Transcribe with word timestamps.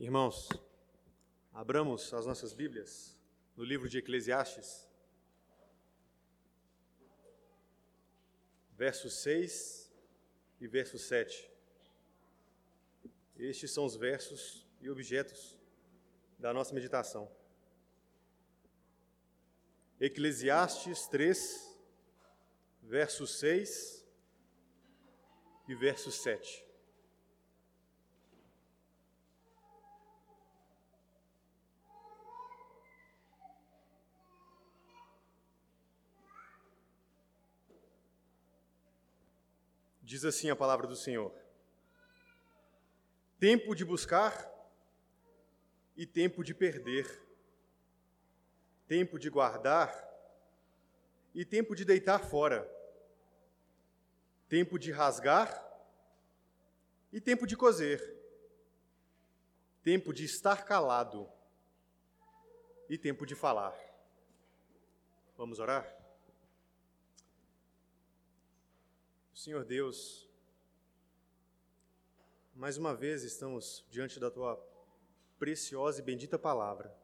Irmãos, 0.00 0.48
abramos 1.52 2.14
as 2.14 2.24
nossas 2.24 2.54
Bíblias 2.54 3.14
no 3.54 3.62
livro 3.62 3.86
de 3.86 3.98
Eclesiastes, 3.98 4.88
verso 8.72 9.10
6 9.10 9.92
e 10.58 10.66
verso 10.66 10.98
7. 10.98 11.50
Estes 13.36 13.72
são 13.72 13.84
os 13.84 13.94
versos 13.94 14.66
e 14.80 14.88
objetos 14.88 15.58
da 16.38 16.50
nossa 16.54 16.74
meditação. 16.74 17.30
Eclesiastes 20.00 21.06
3, 21.08 21.78
verso 22.84 23.26
6 23.26 24.02
e 25.68 25.74
verso 25.74 26.10
7. 26.10 26.69
Diz 40.10 40.24
assim 40.24 40.50
a 40.50 40.56
palavra 40.56 40.88
do 40.88 40.96
Senhor: 40.96 41.32
Tempo 43.38 43.76
de 43.76 43.84
buscar 43.84 44.50
e 45.96 46.04
tempo 46.04 46.42
de 46.42 46.52
perder, 46.52 47.06
tempo 48.88 49.20
de 49.20 49.30
guardar 49.30 49.88
e 51.32 51.44
tempo 51.44 51.76
de 51.76 51.84
deitar 51.84 52.24
fora, 52.24 52.68
tempo 54.48 54.80
de 54.80 54.90
rasgar 54.90 55.48
e 57.12 57.20
tempo 57.20 57.46
de 57.46 57.56
coser, 57.56 58.02
tempo 59.80 60.12
de 60.12 60.24
estar 60.24 60.64
calado 60.64 61.30
e 62.88 62.98
tempo 62.98 63.24
de 63.24 63.36
falar. 63.36 63.78
Vamos 65.36 65.60
orar? 65.60 65.99
Senhor 69.42 69.64
Deus, 69.64 70.28
mais 72.54 72.76
uma 72.76 72.94
vez 72.94 73.22
estamos 73.22 73.82
diante 73.88 74.20
da 74.20 74.30
tua 74.30 74.62
preciosa 75.38 75.98
e 75.98 76.04
bendita 76.04 76.38
palavra. 76.38 76.94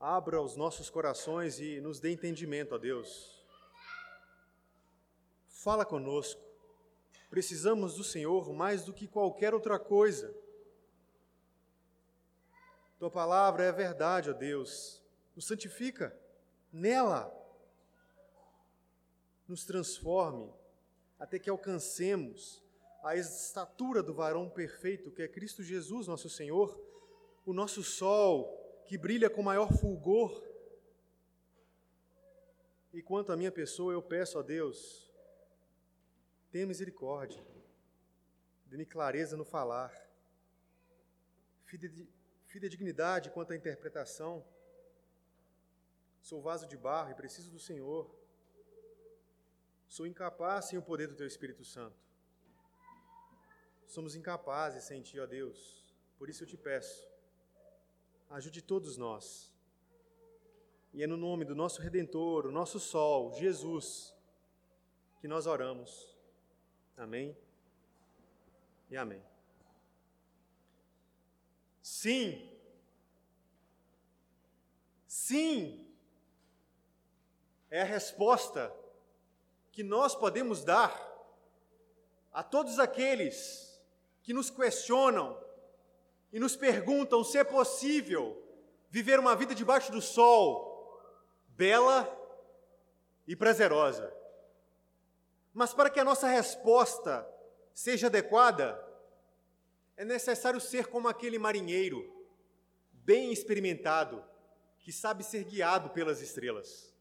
Abra 0.00 0.42
os 0.42 0.56
nossos 0.56 0.90
corações 0.90 1.60
e 1.60 1.80
nos 1.80 2.00
dê 2.00 2.10
entendimento, 2.10 2.74
ó 2.74 2.78
Deus. 2.78 3.46
Fala 5.46 5.84
conosco. 5.84 6.42
Precisamos 7.30 7.94
do 7.94 8.02
Senhor 8.02 8.52
mais 8.52 8.84
do 8.84 8.92
que 8.92 9.06
qualquer 9.06 9.54
outra 9.54 9.78
coisa. 9.78 10.34
Tua 12.98 13.12
palavra 13.12 13.62
é 13.62 13.70
verdade, 13.70 14.28
ó 14.28 14.32
Deus. 14.32 15.00
Nos 15.36 15.46
santifica 15.46 16.18
nela 16.72 17.43
nos 19.46 19.64
transforme 19.64 20.52
até 21.18 21.38
que 21.38 21.50
alcancemos 21.50 22.62
a 23.02 23.16
estatura 23.16 24.02
do 24.02 24.14
varão 24.14 24.48
perfeito, 24.48 25.10
que 25.10 25.22
é 25.22 25.28
Cristo 25.28 25.62
Jesus, 25.62 26.06
nosso 26.06 26.28
Senhor, 26.28 26.80
o 27.44 27.52
nosso 27.52 27.82
sol 27.82 28.82
que 28.86 28.96
brilha 28.96 29.28
com 29.28 29.42
maior 29.42 29.72
fulgor. 29.72 30.42
E 32.92 33.02
quanto 33.02 33.32
à 33.32 33.36
minha 33.36 33.52
pessoa, 33.52 33.92
eu 33.92 34.02
peço 34.02 34.38
a 34.38 34.42
Deus, 34.42 35.12
tenha 36.50 36.66
misericórdia, 36.66 37.44
dê-me 38.66 38.86
clareza 38.86 39.36
no 39.36 39.44
falar, 39.44 39.92
fidedignidade 42.46 43.30
quanto 43.30 43.52
à 43.52 43.56
interpretação. 43.56 44.44
Sou 46.22 46.40
vaso 46.40 46.66
de 46.66 46.76
barro 46.76 47.10
e 47.10 47.14
preciso 47.14 47.50
do 47.50 47.58
Senhor. 47.58 48.23
Sou 49.94 50.08
incapaz 50.08 50.64
sem 50.64 50.76
o 50.76 50.82
poder 50.82 51.06
do 51.06 51.14
Teu 51.14 51.24
Espírito 51.24 51.64
Santo. 51.64 51.96
Somos 53.86 54.16
incapazes 54.16 54.82
sem 54.82 55.00
Ti, 55.00 55.20
ó 55.20 55.24
Deus. 55.24 55.84
Por 56.18 56.28
isso 56.28 56.42
eu 56.42 56.48
te 56.48 56.56
peço, 56.56 57.08
ajude 58.28 58.60
todos 58.60 58.96
nós. 58.96 59.54
E 60.92 61.04
é 61.04 61.06
no 61.06 61.16
nome 61.16 61.44
do 61.44 61.54
nosso 61.54 61.80
Redentor, 61.80 62.44
o 62.44 62.50
nosso 62.50 62.80
Sol, 62.80 63.32
Jesus, 63.34 64.12
que 65.20 65.28
nós 65.28 65.46
oramos. 65.46 66.12
Amém 66.96 67.38
e 68.90 68.96
amém. 68.96 69.22
Sim, 71.80 72.50
sim, 75.06 75.88
é 77.70 77.82
a 77.82 77.84
resposta 77.84 78.82
que 79.74 79.82
nós 79.82 80.14
podemos 80.14 80.62
dar 80.62 80.94
a 82.32 82.44
todos 82.44 82.78
aqueles 82.78 83.76
que 84.22 84.32
nos 84.32 84.48
questionam 84.48 85.36
e 86.32 86.38
nos 86.38 86.54
perguntam 86.54 87.24
se 87.24 87.38
é 87.38 87.42
possível 87.42 88.40
viver 88.88 89.18
uma 89.18 89.34
vida 89.34 89.52
debaixo 89.52 89.90
do 89.90 90.00
sol, 90.00 91.02
bela 91.48 92.08
e 93.26 93.34
prazerosa. 93.34 94.14
Mas 95.52 95.74
para 95.74 95.90
que 95.90 95.98
a 95.98 96.04
nossa 96.04 96.28
resposta 96.28 97.28
seja 97.72 98.06
adequada, 98.06 98.80
é 99.96 100.04
necessário 100.04 100.60
ser 100.60 100.86
como 100.86 101.08
aquele 101.08 101.36
marinheiro, 101.36 102.08
bem 102.92 103.32
experimentado, 103.32 104.24
que 104.78 104.92
sabe 104.92 105.24
ser 105.24 105.42
guiado 105.42 105.90
pelas 105.90 106.22
estrelas 106.22 106.93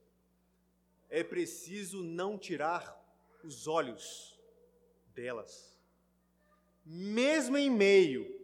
é 1.13 1.23
preciso 1.23 2.01
não 2.01 2.39
tirar 2.39 2.99
os 3.43 3.67
olhos 3.67 4.35
delas. 5.13 5.79
Mesmo 6.83 7.55
em 7.55 7.69
meio 7.69 8.43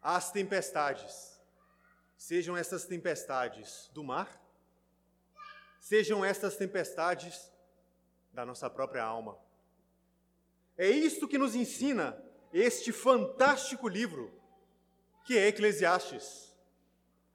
às 0.00 0.32
tempestades, 0.32 1.38
sejam 2.16 2.56
essas 2.56 2.86
tempestades 2.86 3.90
do 3.92 4.02
mar, 4.02 4.42
sejam 5.78 6.24
essas 6.24 6.56
tempestades 6.56 7.52
da 8.32 8.46
nossa 8.46 8.70
própria 8.70 9.04
alma. 9.04 9.38
É 10.78 10.88
isto 10.88 11.28
que 11.28 11.36
nos 11.36 11.54
ensina 11.54 12.18
este 12.50 12.92
fantástico 12.92 13.88
livro, 13.88 14.32
que 15.22 15.36
é 15.36 15.48
Eclesiastes. 15.48 16.56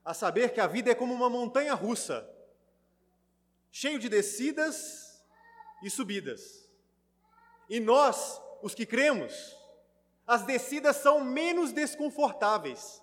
A 0.04 0.16
saber 0.16 0.54
que 0.56 0.60
a 0.60 0.66
vida 0.66 0.90
é 0.90 0.96
como 0.96 1.14
uma 1.14 1.30
montanha 1.30 1.76
russa 1.76 2.39
cheio 3.72 4.00
de 4.00 4.10
descidas 4.10 5.24
e 5.84 5.90
subidas. 5.90 6.70
E 7.70 7.80
nós, 7.80 8.42
os 8.62 8.74
que 8.74 8.86
cremos, 8.86 9.56
as 10.26 10.46
descidas 10.46 10.98
são 10.98 11.24
menos 11.24 11.72
desconfortáveis, 11.72 13.02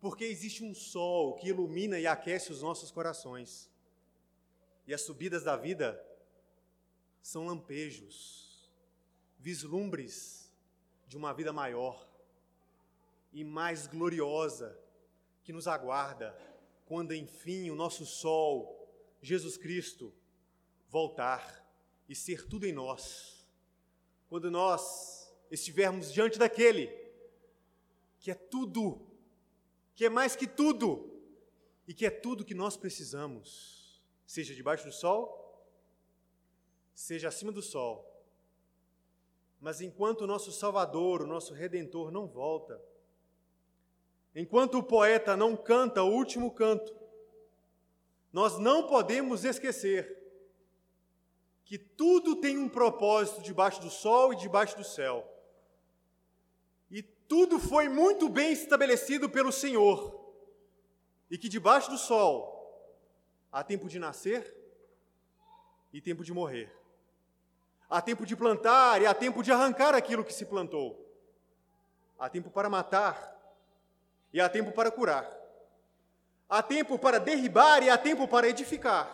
porque 0.00 0.24
existe 0.24 0.64
um 0.64 0.74
sol 0.74 1.34
que 1.36 1.48
ilumina 1.48 1.98
e 1.98 2.06
aquece 2.06 2.52
os 2.52 2.62
nossos 2.62 2.90
corações. 2.90 3.70
E 4.86 4.92
as 4.92 5.02
subidas 5.02 5.44
da 5.44 5.56
vida 5.56 6.02
são 7.22 7.46
lampejos, 7.46 8.70
vislumbres 9.38 10.52
de 11.06 11.16
uma 11.16 11.32
vida 11.32 11.52
maior 11.52 12.08
e 13.32 13.44
mais 13.44 13.86
gloriosa 13.86 14.78
que 15.42 15.52
nos 15.52 15.66
aguarda 15.66 16.36
quando 16.86 17.14
enfim 17.14 17.70
o 17.70 17.74
nosso 17.74 18.04
sol 18.04 18.81
Jesus 19.22 19.56
Cristo 19.56 20.12
voltar 20.88 21.64
e 22.08 22.14
ser 22.14 22.46
tudo 22.46 22.66
em 22.66 22.72
nós. 22.72 23.46
Quando 24.28 24.50
nós 24.50 25.32
estivermos 25.50 26.12
diante 26.12 26.38
daquele 26.38 26.88
que 28.18 28.30
é 28.30 28.34
tudo, 28.34 29.06
que 29.94 30.04
é 30.04 30.08
mais 30.08 30.34
que 30.34 30.46
tudo 30.46 31.10
e 31.86 31.94
que 31.94 32.04
é 32.04 32.10
tudo 32.10 32.44
que 32.44 32.54
nós 32.54 32.76
precisamos, 32.76 34.02
seja 34.26 34.54
debaixo 34.54 34.84
do 34.84 34.92
sol, 34.92 35.66
seja 36.94 37.28
acima 37.28 37.52
do 37.52 37.62
sol. 37.62 38.08
Mas 39.60 39.80
enquanto 39.80 40.22
o 40.22 40.26
nosso 40.26 40.50
Salvador, 40.50 41.22
o 41.22 41.26
nosso 41.26 41.54
Redentor 41.54 42.10
não 42.10 42.26
volta, 42.26 42.82
enquanto 44.34 44.78
o 44.78 44.82
poeta 44.82 45.36
não 45.36 45.56
canta 45.56 46.02
o 46.02 46.12
último 46.12 46.50
canto, 46.50 47.01
nós 48.32 48.58
não 48.58 48.86
podemos 48.86 49.44
esquecer 49.44 50.20
que 51.64 51.78
tudo 51.78 52.36
tem 52.36 52.56
um 52.56 52.68
propósito 52.68 53.42
debaixo 53.42 53.80
do 53.80 53.90
sol 53.90 54.32
e 54.32 54.36
debaixo 54.36 54.76
do 54.76 54.84
céu. 54.84 55.28
E 56.90 57.02
tudo 57.02 57.58
foi 57.58 57.88
muito 57.88 58.28
bem 58.28 58.52
estabelecido 58.52 59.28
pelo 59.28 59.52
Senhor. 59.52 60.20
E 61.30 61.38
que 61.38 61.48
debaixo 61.48 61.90
do 61.90 61.98
sol 61.98 62.52
há 63.50 63.62
tempo 63.62 63.88
de 63.88 63.98
nascer 63.98 64.54
e 65.92 66.00
tempo 66.00 66.24
de 66.24 66.32
morrer. 66.32 66.70
Há 67.88 68.00
tempo 68.00 68.24
de 68.24 68.34
plantar 68.34 69.02
e 69.02 69.06
há 69.06 69.14
tempo 69.14 69.42
de 69.42 69.52
arrancar 69.52 69.94
aquilo 69.94 70.24
que 70.24 70.32
se 70.32 70.46
plantou. 70.46 70.98
há 72.18 72.28
tempo 72.28 72.50
para 72.50 72.70
matar 72.70 73.36
e 74.32 74.40
há 74.40 74.48
tempo 74.48 74.72
para 74.72 74.90
curar. 74.90 75.41
Há 76.52 76.62
tempo 76.62 76.98
para 76.98 77.18
derribar 77.18 77.82
e 77.82 77.88
há 77.88 77.96
tempo 77.96 78.28
para 78.28 78.46
edificar. 78.46 79.08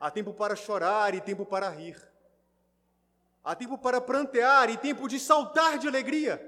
Há 0.00 0.10
tempo 0.10 0.34
para 0.34 0.56
chorar 0.56 1.14
e 1.14 1.20
tempo 1.20 1.46
para 1.46 1.68
rir. 1.68 1.96
Há 3.44 3.54
tempo 3.54 3.78
para 3.78 4.00
prantear 4.00 4.68
e 4.68 4.76
tempo 4.76 5.06
de 5.06 5.20
saltar 5.20 5.78
de 5.78 5.86
alegria. 5.86 6.42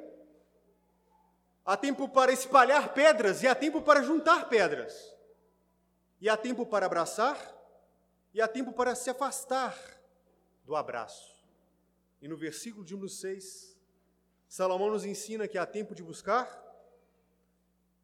Há 1.65 1.77
tempo 1.77 2.09
para 2.09 2.33
espalhar 2.33 2.93
pedras 2.93 3.41
e 3.45 3.47
há 3.47 3.55
tempo 3.55 3.81
para 3.81 4.03
juntar 4.03 4.49
pedras. 4.49 5.15
E 6.21 6.29
há 6.29 6.37
tempo 6.37 6.67
para 6.67 6.87
abraçar 6.87 7.39
e 8.35 8.43
há 8.43 8.49
tempo 8.49 8.73
para 8.73 8.97
se 8.97 9.09
afastar 9.09 9.79
do 10.65 10.75
abraço. 10.75 11.39
E 12.21 12.27
no 12.27 12.37
versículo 12.37 12.85
de 12.85 12.93
número 12.93 13.09
6, 13.09 13.79
Salomão 14.49 14.91
nos 14.91 15.05
ensina 15.05 15.47
que 15.47 15.57
há 15.57 15.65
tempo 15.65 15.95
de 15.95 16.03
buscar 16.03 16.61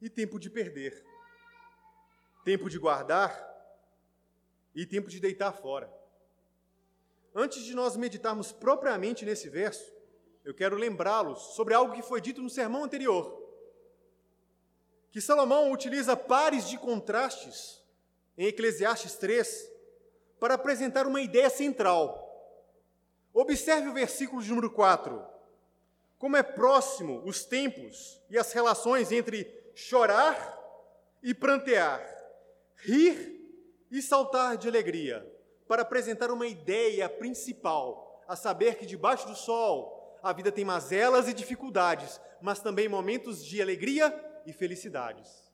e 0.01 0.09
tempo 0.09 0.39
de 0.39 0.49
perder, 0.49 1.05
tempo 2.45 2.69
de 2.69 2.79
guardar 2.79 3.53
e 4.75 4.85
tempo 4.85 5.09
de 5.09 5.19
deitar 5.19 5.53
fora. 5.53 5.91
Antes 7.35 7.65
de 7.65 7.75
nós 7.75 7.97
meditarmos 7.97 8.53
propriamente 8.53 9.25
nesse 9.25 9.49
verso, 9.49 9.93
eu 10.45 10.55
quero 10.55 10.77
lembrá-los 10.77 11.55
sobre 11.57 11.75
algo 11.75 11.95
que 11.95 12.03
foi 12.03 12.21
dito 12.21 12.43
no 12.43 12.51
sermão 12.51 12.85
anterior. 12.85 13.43
Que 15.11 15.21
Salomão 15.21 15.73
utiliza 15.73 16.17
pares 16.17 16.69
de 16.69 16.77
contrastes 16.77 17.83
em 18.37 18.47
Eclesiastes 18.47 19.15
3 19.15 19.71
para 20.39 20.55
apresentar 20.55 21.07
uma 21.07 21.21
ideia 21.21 21.49
central. 21.49 22.21
Observe 23.33 23.89
o 23.89 23.95
versículo 23.95 24.43
de 24.43 24.51
número 24.51 24.71
4. 24.71 25.25
Como 26.19 26.37
é 26.37 26.43
próximo 26.43 27.23
os 27.25 27.45
tempos 27.45 28.21
e 28.29 28.39
as 28.39 28.53
relações 28.53 29.11
entre 29.11 29.73
chorar 29.75 30.61
e 31.23 31.33
prantear, 31.33 32.01
rir 32.85 33.35
e 33.91 34.03
saltar 34.03 34.57
de 34.57 34.69
alegria, 34.69 35.27
para 35.67 35.83
apresentar 35.83 36.31
uma 36.31 36.47
ideia 36.47 37.09
principal, 37.09 38.23
a 38.29 38.37
saber 38.37 38.77
que 38.77 38.87
debaixo 38.87 39.27
do 39.27 39.35
sol 39.35 40.19
a 40.23 40.33
vida 40.33 40.51
tem 40.51 40.65
mazelas 40.65 41.29
e 41.29 41.35
dificuldades, 41.35 42.21
mas 42.41 42.61
também 42.61 42.89
momentos 42.89 43.45
de 43.45 43.61
alegria 43.61 44.13
e 44.47 44.53
felicidades. 44.53 45.53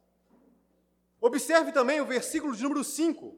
Observe 1.21 1.73
também 1.73 2.01
o 2.01 2.07
versículo 2.07 2.55
de 2.55 2.63
número 2.63 2.83
5. 2.83 3.37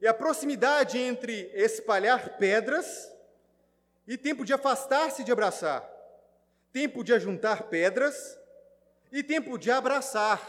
E 0.00 0.06
a 0.06 0.14
proximidade 0.14 0.98
entre 0.98 1.50
espalhar 1.54 2.38
pedras 2.38 3.12
e 4.06 4.16
tempo 4.16 4.44
de 4.44 4.52
afastar-se 4.52 5.22
de 5.22 5.30
abraçar, 5.30 5.88
tempo 6.72 7.04
de 7.04 7.12
ajuntar 7.12 7.64
pedras 7.64 8.38
e 9.12 9.22
tempo 9.22 9.58
de 9.58 9.70
abraçar, 9.70 10.40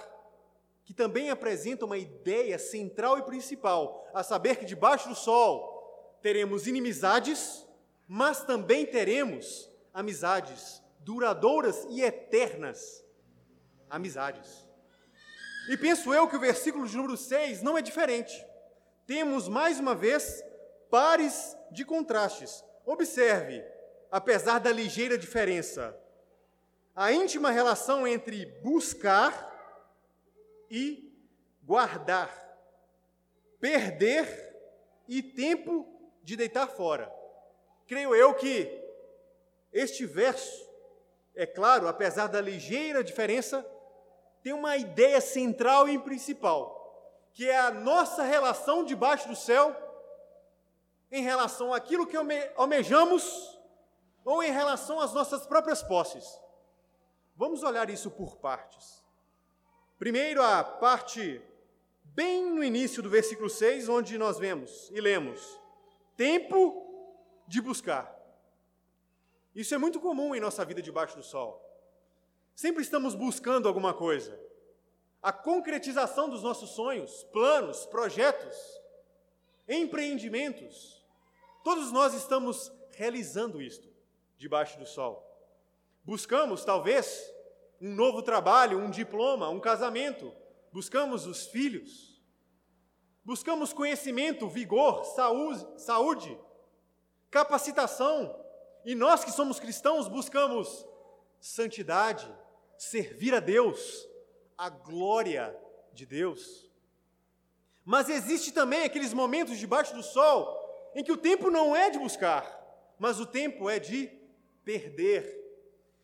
que 0.85 0.93
também 0.93 1.29
apresenta 1.29 1.85
uma 1.85 1.97
ideia 1.97 2.59
central 2.59 3.17
e 3.17 3.23
principal, 3.23 4.09
a 4.13 4.23
saber 4.23 4.57
que 4.57 4.65
debaixo 4.65 5.09
do 5.09 5.15
sol 5.15 6.17
teremos 6.21 6.67
inimizades, 6.67 7.65
mas 8.07 8.43
também 8.43 8.85
teremos 8.85 9.69
amizades 9.93 10.81
duradouras 10.99 11.85
e 11.89 12.01
eternas. 12.01 13.03
Amizades. 13.89 14.67
E 15.69 15.77
penso 15.77 16.13
eu 16.13 16.27
que 16.27 16.35
o 16.35 16.39
versículo 16.39 16.87
de 16.87 16.95
número 16.95 17.15
6 17.15 17.61
não 17.61 17.77
é 17.77 17.81
diferente. 17.81 18.45
Temos 19.05 19.47
mais 19.47 19.79
uma 19.79 19.95
vez 19.95 20.43
pares 20.89 21.55
de 21.71 21.85
contrastes. 21.85 22.63
Observe, 22.85 23.63
apesar 24.11 24.59
da 24.59 24.71
ligeira 24.71 25.17
diferença, 25.17 25.97
a 26.95 27.11
íntima 27.11 27.51
relação 27.51 28.05
entre 28.07 28.45
buscar 28.61 29.52
e 30.75 31.15
guardar, 31.61 32.35
perder 33.59 34.27
e 35.07 35.21
tempo 35.21 35.87
de 36.23 36.35
deitar 36.35 36.67
fora. 36.67 37.13
Creio 37.85 38.15
eu 38.15 38.33
que 38.33 38.83
este 39.71 40.03
verso, 40.03 40.67
é 41.35 41.45
claro, 41.45 41.87
apesar 41.87 42.25
da 42.25 42.41
ligeira 42.41 43.03
diferença, 43.03 43.63
tem 44.41 44.51
uma 44.51 44.75
ideia 44.75 45.21
central 45.21 45.87
e 45.87 45.99
principal, 45.99 47.29
que 47.35 47.47
é 47.47 47.59
a 47.59 47.69
nossa 47.69 48.23
relação 48.23 48.83
debaixo 48.83 49.27
do 49.27 49.35
céu 49.35 49.75
em 51.11 51.21
relação 51.21 51.71
àquilo 51.71 52.07
que 52.07 52.17
almejamos 52.55 53.59
ou 54.25 54.41
em 54.41 54.51
relação 54.51 54.99
às 54.99 55.13
nossas 55.13 55.45
próprias 55.45 55.83
posses. 55.83 56.41
Vamos 57.35 57.61
olhar 57.61 57.91
isso 57.91 58.09
por 58.09 58.37
partes. 58.37 59.02
Primeiro, 60.03 60.41
a 60.41 60.61
parte 60.61 61.41
bem 62.03 62.51
no 62.51 62.61
início 62.61 63.01
do 63.01 63.09
versículo 63.09 63.49
6, 63.49 63.87
onde 63.87 64.17
nós 64.17 64.37
vemos 64.37 64.91
e 64.91 64.99
lemos: 64.99 65.57
tempo 66.17 67.15
de 67.47 67.61
buscar. 67.61 68.13
Isso 69.55 69.73
é 69.73 69.77
muito 69.77 70.01
comum 70.01 70.35
em 70.35 70.41
nossa 70.41 70.65
vida 70.65 70.81
debaixo 70.81 71.15
do 71.15 71.23
sol. 71.23 71.57
Sempre 72.53 72.83
estamos 72.83 73.15
buscando 73.15 73.65
alguma 73.65 73.93
coisa. 73.93 74.37
A 75.21 75.31
concretização 75.31 76.29
dos 76.29 76.43
nossos 76.43 76.71
sonhos, 76.71 77.23
planos, 77.31 77.85
projetos, 77.85 78.57
empreendimentos. 79.69 81.01
Todos 81.63 81.93
nós 81.93 82.13
estamos 82.13 82.73
realizando 82.91 83.61
isto 83.61 83.87
debaixo 84.35 84.77
do 84.77 84.85
sol. 84.85 85.25
Buscamos, 86.03 86.65
talvez, 86.65 87.32
um 87.81 87.93
novo 87.93 88.21
trabalho, 88.21 88.79
um 88.79 88.89
diploma, 88.89 89.49
um 89.49 89.59
casamento. 89.59 90.33
Buscamos 90.71 91.25
os 91.25 91.47
filhos. 91.47 92.21
Buscamos 93.23 93.71
conhecimento, 93.71 94.49
vigor, 94.49 95.05
saúde, 95.05 96.37
capacitação. 97.29 98.39
E 98.85 98.95
nós 98.95 99.23
que 99.23 99.31
somos 99.31 99.59
cristãos 99.59 100.07
buscamos 100.07 100.85
santidade, 101.39 102.27
servir 102.77 103.33
a 103.33 103.39
Deus, 103.39 104.07
a 104.57 104.69
glória 104.69 105.57
de 105.93 106.05
Deus. 106.05 106.69
Mas 107.85 108.09
existe 108.09 108.51
também 108.51 108.83
aqueles 108.83 109.13
momentos 109.13 109.57
debaixo 109.57 109.93
do 109.93 110.03
sol 110.03 110.61
em 110.95 111.03
que 111.03 111.11
o 111.11 111.17
tempo 111.17 111.49
não 111.49 111.75
é 111.75 111.89
de 111.89 111.99
buscar, 111.99 112.45
mas 112.99 113.19
o 113.19 113.25
tempo 113.25 113.69
é 113.69 113.79
de 113.79 114.07
perder. 114.63 115.42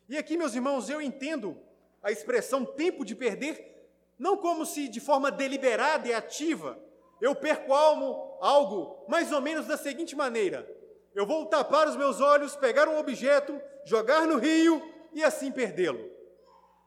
E 0.09 0.17
aqui, 0.17 0.35
meus 0.35 0.55
irmãos, 0.55 0.89
eu 0.89 0.99
entendo 0.99 1.55
a 2.01 2.11
expressão 2.11 2.65
tempo 2.65 3.05
de 3.05 3.13
perder, 3.13 3.87
não 4.17 4.35
como 4.35 4.65
se 4.65 4.87
de 4.87 4.99
forma 4.99 5.31
deliberada 5.31 6.07
e 6.07 6.13
ativa 6.13 6.79
eu 7.21 7.35
perco 7.35 7.73
algo, 7.73 8.37
algo 8.41 9.05
mais 9.07 9.31
ou 9.31 9.39
menos 9.39 9.67
da 9.67 9.77
seguinte 9.77 10.15
maneira: 10.15 10.67
eu 11.13 11.27
vou 11.27 11.45
tapar 11.45 11.87
os 11.87 11.95
meus 11.95 12.19
olhos, 12.19 12.55
pegar 12.55 12.87
um 12.87 12.97
objeto, 12.97 13.61
jogar 13.85 14.25
no 14.25 14.37
rio 14.37 14.81
e 15.13 15.23
assim 15.23 15.51
perdê-lo. 15.51 16.09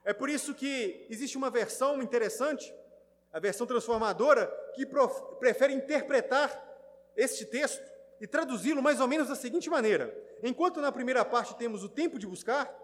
É 0.05 0.13
por 0.13 0.29
isso 0.29 0.53
que 0.53 1.07
existe 1.09 1.37
uma 1.37 1.49
versão 1.49 2.03
interessante, 2.03 2.75
a 3.33 3.39
versão 3.39 3.69
transformadora, 3.69 4.53
que 4.75 4.85
prefere 5.39 5.73
interpretar 5.73 6.51
este 7.17 7.47
texto 7.47 7.89
e 8.21 8.27
traduzi-lo 8.27 8.83
mais 8.83 8.99
ou 9.01 9.07
menos 9.07 9.29
da 9.29 9.37
seguinte 9.37 9.71
maneira: 9.71 10.13
enquanto 10.43 10.81
na 10.81 10.91
primeira 10.91 11.25
parte 11.25 11.55
temos 11.55 11.85
o 11.85 11.89
tempo 11.89 12.19
de 12.19 12.27
buscar, 12.27 12.82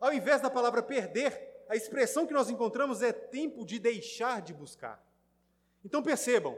ao 0.00 0.12
invés 0.12 0.40
da 0.40 0.50
palavra 0.50 0.82
perder, 0.82 1.64
a 1.68 1.76
expressão 1.76 2.26
que 2.26 2.32
nós 2.32 2.48
encontramos 2.48 3.02
é 3.02 3.12
tempo 3.12 3.64
de 3.64 3.78
deixar 3.78 4.40
de 4.40 4.52
buscar. 4.52 5.02
Então 5.84 6.02
percebam, 6.02 6.56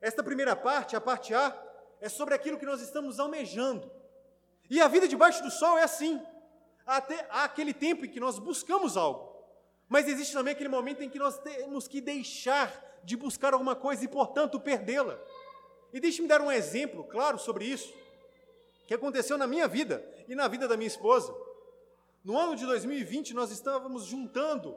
esta 0.00 0.22
primeira 0.22 0.54
parte, 0.54 0.96
a 0.96 1.00
parte 1.00 1.34
A, 1.34 1.56
é 2.00 2.08
sobre 2.08 2.34
aquilo 2.34 2.58
que 2.58 2.66
nós 2.66 2.80
estamos 2.80 3.18
almejando. 3.18 3.90
E 4.68 4.80
a 4.80 4.88
vida 4.88 5.08
debaixo 5.08 5.42
do 5.42 5.50
sol 5.50 5.78
é 5.78 5.82
assim. 5.82 6.20
Até, 6.84 7.26
há 7.30 7.44
aquele 7.44 7.72
tempo 7.72 8.04
em 8.04 8.08
que 8.08 8.20
nós 8.20 8.38
buscamos 8.38 8.96
algo, 8.96 9.34
mas 9.88 10.06
existe 10.06 10.32
também 10.32 10.52
aquele 10.52 10.68
momento 10.68 11.02
em 11.02 11.08
que 11.08 11.18
nós 11.18 11.38
temos 11.38 11.88
que 11.88 12.00
deixar 12.00 13.00
de 13.02 13.16
buscar 13.16 13.52
alguma 13.52 13.74
coisa 13.74 14.04
e, 14.04 14.08
portanto, 14.08 14.60
perdê-la. 14.60 15.18
E 15.92 16.00
deixe-me 16.00 16.28
dar 16.28 16.40
um 16.40 16.50
exemplo 16.50 17.04
claro 17.04 17.38
sobre 17.38 17.64
isso, 17.64 17.92
que 18.86 18.94
aconteceu 18.94 19.38
na 19.38 19.46
minha 19.46 19.66
vida 19.66 20.04
e 20.28 20.34
na 20.34 20.46
vida 20.46 20.68
da 20.68 20.76
minha 20.76 20.86
esposa. 20.88 21.34
No 22.26 22.36
ano 22.36 22.56
de 22.56 22.66
2020, 22.66 23.34
nós 23.34 23.52
estávamos 23.52 24.04
juntando 24.04 24.76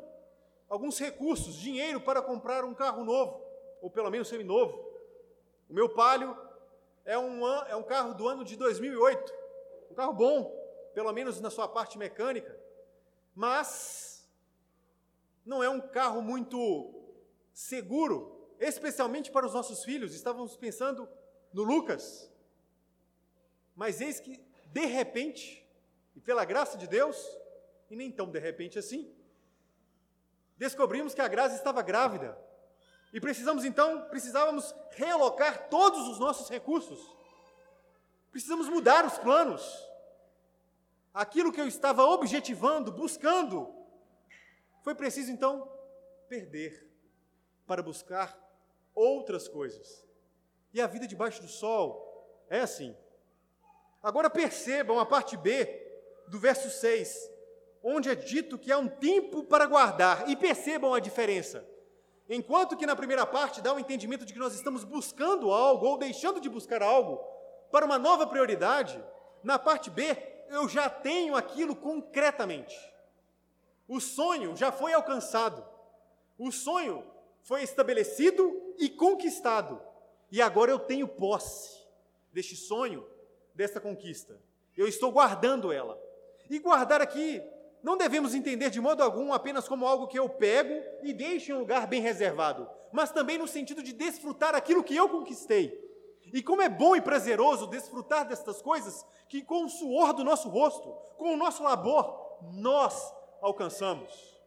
alguns 0.69 0.99
recursos, 0.99 1.55
dinheiro 1.55 1.99
para 1.99 2.21
comprar 2.21 2.63
um 2.63 2.75
carro 2.75 3.03
novo, 3.03 3.43
ou 3.81 3.89
pelo 3.89 4.11
menos 4.11 4.27
seminovo. 4.27 4.77
O 5.67 5.73
meu 5.73 5.89
Palio 5.89 6.37
é 7.03 7.17
um, 7.17 7.43
é 7.65 7.75
um 7.75 7.81
carro 7.81 8.13
do 8.13 8.27
ano 8.27 8.43
de 8.43 8.55
2008, 8.55 9.33
um 9.89 9.95
carro 9.95 10.13
bom, 10.13 10.55
pelo 10.93 11.11
menos 11.11 11.41
na 11.41 11.49
sua 11.49 11.67
parte 11.67 11.97
mecânica, 11.97 12.55
mas 13.33 14.29
não 15.43 15.63
é 15.63 15.69
um 15.71 15.81
carro 15.81 16.21
muito 16.21 16.93
seguro, 17.51 18.47
especialmente 18.59 19.31
para 19.31 19.47
os 19.47 19.55
nossos 19.55 19.83
filhos. 19.83 20.13
Estávamos 20.13 20.55
pensando 20.55 21.09
no 21.51 21.63
Lucas, 21.63 22.31
mas 23.75 24.01
eis 24.01 24.19
que, 24.19 24.39
de 24.67 24.85
repente, 24.85 25.67
e 26.19 26.21
pela 26.21 26.43
graça 26.43 26.77
de 26.77 26.85
Deus, 26.85 27.17
E 27.89 27.95
nem 27.95 28.11
tão 28.11 28.29
de 28.29 28.37
repente 28.37 28.77
assim. 28.77 29.09
Descobrimos 30.57 31.13
que 31.13 31.21
a 31.21 31.27
Grazi 31.29 31.55
estava 31.55 31.81
grávida. 31.81 32.37
E 33.13 33.21
precisamos 33.21 33.63
então, 33.63 34.07
precisávamos 34.09 34.75
realocar 34.91 35.69
todos 35.69 36.09
os 36.09 36.19
nossos 36.19 36.49
recursos. 36.49 36.99
Precisamos 38.31 38.67
mudar 38.67 39.05
os 39.05 39.17
planos. 39.17 39.63
Aquilo 41.13 41.53
que 41.53 41.61
eu 41.61 41.67
estava 41.67 42.03
objetivando, 42.03 42.91
buscando, 42.91 43.73
foi 44.83 44.93
preciso 44.93 45.31
então 45.31 45.71
perder 46.27 46.85
para 47.65 47.81
buscar 47.81 48.37
outras 48.93 49.47
coisas. 49.47 50.05
E 50.73 50.81
a 50.81 50.85
vida 50.85 51.07
debaixo 51.07 51.41
do 51.41 51.47
sol 51.47 52.45
é 52.49 52.59
assim. 52.59 52.95
Agora 54.03 54.29
percebam 54.29 54.99
a 54.99 55.05
parte 55.05 55.35
B 55.35 55.88
do 56.29 56.39
verso 56.39 56.69
6, 56.69 57.29
onde 57.83 58.09
é 58.09 58.15
dito 58.15 58.57
que 58.57 58.71
há 58.71 58.77
um 58.77 58.87
tempo 58.87 59.43
para 59.43 59.65
guardar, 59.65 60.29
e 60.29 60.35
percebam 60.35 60.93
a 60.93 60.99
diferença. 60.99 61.65
Enquanto 62.29 62.77
que 62.77 62.85
na 62.85 62.95
primeira 62.95 63.25
parte 63.25 63.61
dá 63.61 63.73
o 63.73 63.79
entendimento 63.79 64.23
de 64.23 64.33
que 64.33 64.39
nós 64.39 64.53
estamos 64.53 64.83
buscando 64.83 65.51
algo 65.51 65.87
ou 65.87 65.97
deixando 65.97 66.39
de 66.39 66.47
buscar 66.47 66.83
algo 66.83 67.17
para 67.71 67.85
uma 67.85 67.97
nova 67.97 68.27
prioridade, 68.27 69.03
na 69.43 69.57
parte 69.57 69.89
B 69.89 70.15
eu 70.49 70.69
já 70.69 70.89
tenho 70.89 71.35
aquilo 71.35 71.75
concretamente. 71.75 72.77
O 73.87 73.99
sonho 73.99 74.55
já 74.55 74.71
foi 74.71 74.93
alcançado. 74.93 75.65
O 76.37 76.51
sonho 76.51 77.03
foi 77.41 77.63
estabelecido 77.63 78.75
e 78.77 78.89
conquistado. 78.89 79.81
E 80.31 80.39
agora 80.41 80.69
eu 80.69 80.77
tenho 80.77 81.07
posse 81.07 81.79
deste 82.31 82.55
sonho, 82.55 83.07
desta 83.55 83.79
conquista. 83.79 84.39
Eu 84.77 84.87
estou 84.87 85.11
guardando 85.11 85.71
ela. 85.71 85.99
E 86.49 86.59
guardar 86.59 87.01
aqui 87.01 87.41
não 87.81 87.97
devemos 87.97 88.33
entender 88.33 88.69
de 88.69 88.81
modo 88.81 89.01
algum 89.01 89.31
apenas 89.31 89.67
como 89.67 89.85
algo 89.85 90.07
que 90.07 90.19
eu 90.19 90.27
pego 90.27 90.83
e 91.01 91.13
deixo 91.13 91.51
em 91.51 91.55
um 91.55 91.59
lugar 91.59 91.87
bem 91.87 92.01
reservado, 92.01 92.69
mas 92.91 93.11
também 93.11 93.37
no 93.37 93.47
sentido 93.47 93.81
de 93.81 93.93
desfrutar 93.93 94.53
aquilo 94.53 94.83
que 94.83 94.95
eu 94.95 95.07
conquistei. 95.07 95.87
E 96.33 96.43
como 96.43 96.61
é 96.61 96.69
bom 96.69 96.95
e 96.95 97.01
prazeroso 97.01 97.67
desfrutar 97.67 98.27
destas 98.27 98.61
coisas 98.61 99.05
que 99.27 99.41
com 99.41 99.65
o 99.65 99.69
suor 99.69 100.13
do 100.13 100.23
nosso 100.23 100.49
rosto, 100.49 100.91
com 101.17 101.33
o 101.33 101.37
nosso 101.37 101.63
labor, 101.63 102.37
nós 102.53 103.13
alcançamos. 103.41 104.37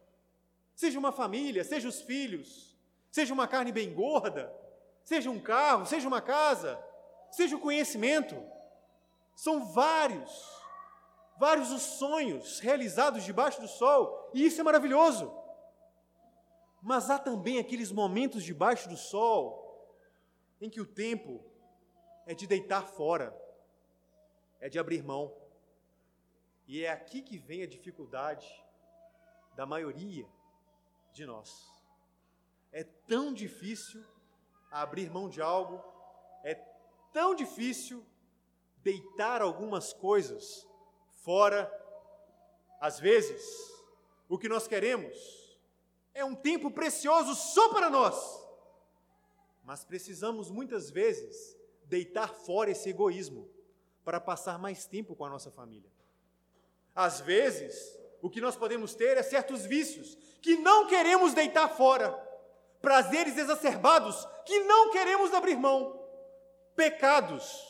Seja 0.75 0.99
uma 0.99 1.11
família, 1.11 1.63
seja 1.63 1.87
os 1.87 2.01
filhos, 2.01 2.77
seja 3.11 3.33
uma 3.33 3.47
carne 3.47 3.71
bem 3.71 3.93
gorda, 3.93 4.53
seja 5.03 5.29
um 5.29 5.39
carro, 5.39 5.85
seja 5.85 6.07
uma 6.07 6.21
casa, 6.21 6.79
seja 7.31 7.55
o 7.55 7.59
conhecimento. 7.59 8.35
São 9.35 9.65
vários 9.65 10.62
vários 11.37 11.71
os 11.71 11.81
sonhos 11.81 12.59
realizados 12.59 13.23
debaixo 13.23 13.59
do 13.59 13.67
sol, 13.67 14.29
e 14.33 14.45
isso 14.45 14.59
é 14.59 14.63
maravilhoso. 14.63 15.33
Mas 16.81 17.09
há 17.09 17.17
também 17.17 17.59
aqueles 17.59 17.91
momentos 17.91 18.43
debaixo 18.43 18.89
do 18.89 18.97
sol 18.97 19.61
em 20.59 20.69
que 20.69 20.81
o 20.81 20.85
tempo 20.85 21.43
é 22.25 22.33
de 22.33 22.47
deitar 22.47 22.87
fora, 22.87 23.35
é 24.59 24.69
de 24.69 24.79
abrir 24.79 25.03
mão. 25.03 25.33
E 26.67 26.83
é 26.83 26.91
aqui 26.91 27.21
que 27.21 27.37
vem 27.37 27.63
a 27.63 27.67
dificuldade 27.67 28.47
da 29.55 29.65
maioria 29.65 30.27
de 31.11 31.25
nós. 31.25 31.69
É 32.71 32.83
tão 32.83 33.33
difícil 33.33 34.03
abrir 34.71 35.09
mão 35.09 35.29
de 35.29 35.41
algo, 35.41 35.83
é 36.43 36.55
tão 37.11 37.35
difícil 37.35 38.05
deitar 38.77 39.41
algumas 39.41 39.93
coisas 39.93 40.67
Fora, 41.23 41.71
às 42.81 42.99
vezes, 42.99 43.41
o 44.27 44.37
que 44.37 44.49
nós 44.49 44.67
queremos 44.67 45.17
é 46.13 46.23
um 46.25 46.35
tempo 46.35 46.69
precioso 46.69 47.33
só 47.33 47.69
para 47.69 47.89
nós. 47.89 48.45
Mas 49.63 49.85
precisamos 49.85 50.51
muitas 50.51 50.91
vezes 50.91 51.57
deitar 51.85 52.27
fora 52.27 52.71
esse 52.71 52.89
egoísmo 52.89 53.49
para 54.03 54.19
passar 54.19 54.59
mais 54.59 54.85
tempo 54.85 55.15
com 55.15 55.23
a 55.23 55.29
nossa 55.29 55.49
família. 55.49 55.89
Às 56.93 57.21
vezes, 57.21 57.97
o 58.21 58.29
que 58.29 58.41
nós 58.41 58.57
podemos 58.57 58.93
ter 58.93 59.15
é 59.15 59.23
certos 59.23 59.65
vícios 59.65 60.17
que 60.41 60.57
não 60.57 60.87
queremos 60.87 61.33
deitar 61.33 61.69
fora, 61.69 62.11
prazeres 62.81 63.37
exacerbados 63.37 64.27
que 64.45 64.59
não 64.65 64.91
queremos 64.91 65.33
abrir 65.33 65.55
mão, 65.55 66.05
pecados 66.75 67.65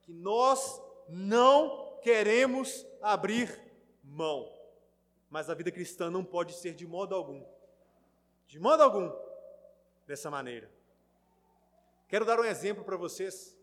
que 0.00 0.12
nós 0.12 0.82
não 1.08 1.87
queremos 2.02 2.86
abrir 3.00 3.60
mão. 4.02 4.52
Mas 5.30 5.50
a 5.50 5.54
vida 5.54 5.70
cristã 5.70 6.10
não 6.10 6.24
pode 6.24 6.54
ser 6.54 6.74
de 6.74 6.86
modo 6.86 7.14
algum, 7.14 7.44
de 8.46 8.58
modo 8.58 8.82
algum, 8.82 9.12
dessa 10.06 10.30
maneira. 10.30 10.70
Quero 12.08 12.24
dar 12.24 12.40
um 12.40 12.44
exemplo 12.44 12.82
para 12.82 12.96
vocês, 12.96 13.54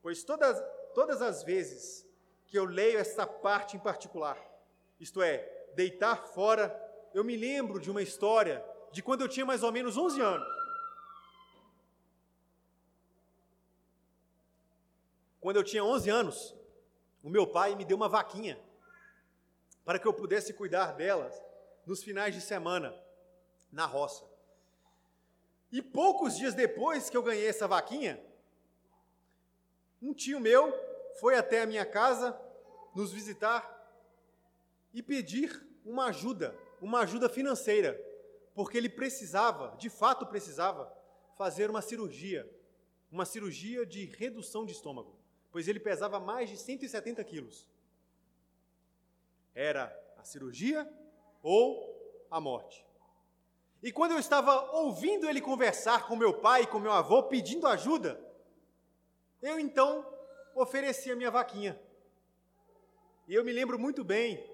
pois 0.00 0.24
todas, 0.24 0.58
todas 0.94 1.20
as 1.20 1.42
vezes 1.42 2.08
que 2.46 2.58
eu 2.58 2.64
leio 2.64 2.98
essa 2.98 3.26
parte 3.26 3.76
em 3.76 3.80
particular, 3.80 4.38
isto 4.98 5.22
é, 5.22 5.38
deitar 5.74 6.24
fora, 6.28 6.74
eu 7.12 7.22
me 7.22 7.36
lembro 7.36 7.78
de 7.78 7.90
uma 7.90 8.02
história 8.02 8.64
de 8.90 9.02
quando 9.02 9.20
eu 9.20 9.28
tinha 9.28 9.44
mais 9.44 9.62
ou 9.62 9.70
menos 9.70 9.96
11 9.96 10.20
anos. 10.20 10.60
Quando 15.40 15.56
eu 15.56 15.64
tinha 15.64 15.84
11 15.84 16.10
anos, 16.10 16.54
o 17.22 17.28
meu 17.28 17.46
pai 17.46 17.74
me 17.74 17.84
deu 17.84 17.96
uma 17.96 18.08
vaquinha 18.08 18.58
para 19.84 19.98
que 19.98 20.06
eu 20.06 20.12
pudesse 20.12 20.52
cuidar 20.52 20.92
delas 20.92 21.34
nos 21.86 22.02
finais 22.02 22.34
de 22.34 22.40
semana 22.40 22.94
na 23.70 23.86
roça. 23.86 24.24
E 25.70 25.80
poucos 25.82 26.36
dias 26.36 26.54
depois 26.54 27.10
que 27.10 27.16
eu 27.16 27.22
ganhei 27.22 27.46
essa 27.46 27.68
vaquinha, 27.68 28.22
um 30.02 30.12
tio 30.12 30.40
meu 30.40 30.72
foi 31.20 31.36
até 31.36 31.62
a 31.62 31.66
minha 31.66 31.84
casa 31.84 32.38
nos 32.94 33.12
visitar 33.12 33.78
e 34.92 35.02
pedir 35.02 35.64
uma 35.84 36.06
ajuda, 36.06 36.56
uma 36.80 37.00
ajuda 37.00 37.28
financeira, 37.28 38.00
porque 38.54 38.76
ele 38.76 38.88
precisava, 38.88 39.76
de 39.76 39.88
fato 39.88 40.26
precisava, 40.26 40.92
fazer 41.36 41.70
uma 41.70 41.82
cirurgia, 41.82 42.50
uma 43.10 43.24
cirurgia 43.24 43.86
de 43.86 44.06
redução 44.06 44.64
de 44.64 44.72
estômago 44.72 45.19
pois 45.50 45.66
ele 45.66 45.80
pesava 45.80 46.20
mais 46.20 46.48
de 46.48 46.56
170 46.56 47.22
quilos. 47.24 47.66
Era 49.54 49.94
a 50.16 50.24
cirurgia 50.24 50.88
ou 51.42 52.26
a 52.30 52.40
morte. 52.40 52.86
E 53.82 53.90
quando 53.90 54.12
eu 54.12 54.18
estava 54.18 54.70
ouvindo 54.72 55.28
ele 55.28 55.40
conversar 55.40 56.06
com 56.06 56.14
meu 56.14 56.34
pai 56.34 56.62
e 56.62 56.66
com 56.66 56.78
meu 56.78 56.92
avô 56.92 57.22
pedindo 57.24 57.66
ajuda, 57.66 58.20
eu 59.42 59.58
então 59.58 60.06
ofereci 60.54 61.10
a 61.10 61.16
minha 61.16 61.30
vaquinha. 61.30 61.80
E 63.26 63.34
eu 63.34 63.44
me 63.44 63.52
lembro 63.52 63.78
muito 63.78 64.04
bem 64.04 64.44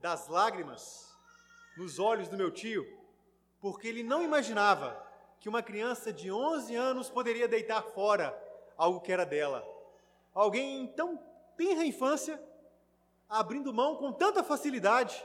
das 0.00 0.28
lágrimas 0.28 1.14
nos 1.76 1.98
olhos 1.98 2.28
do 2.28 2.36
meu 2.36 2.50
tio, 2.50 2.86
porque 3.60 3.88
ele 3.88 4.02
não 4.02 4.22
imaginava 4.22 5.04
que 5.40 5.48
uma 5.48 5.62
criança 5.62 6.12
de 6.12 6.30
11 6.30 6.74
anos 6.74 7.10
poderia 7.10 7.48
deitar 7.48 7.82
fora 7.82 8.40
algo 8.76 9.00
que 9.00 9.12
era 9.12 9.26
dela 9.26 9.75
alguém 10.36 10.86
tão 10.88 11.18
tenra 11.56 11.82
infância 11.84 12.40
abrindo 13.26 13.72
mão 13.72 13.96
com 13.96 14.12
tanta 14.12 14.44
facilidade 14.44 15.24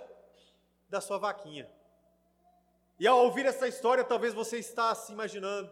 da 0.90 1.02
sua 1.02 1.18
vaquinha. 1.18 1.70
E 2.98 3.06
ao 3.06 3.26
ouvir 3.26 3.46
essa 3.46 3.68
história, 3.68 4.06
talvez 4.06 4.34
você 4.34 4.58
está 4.58 4.96
se 4.96 5.12
imaginando, 5.12 5.70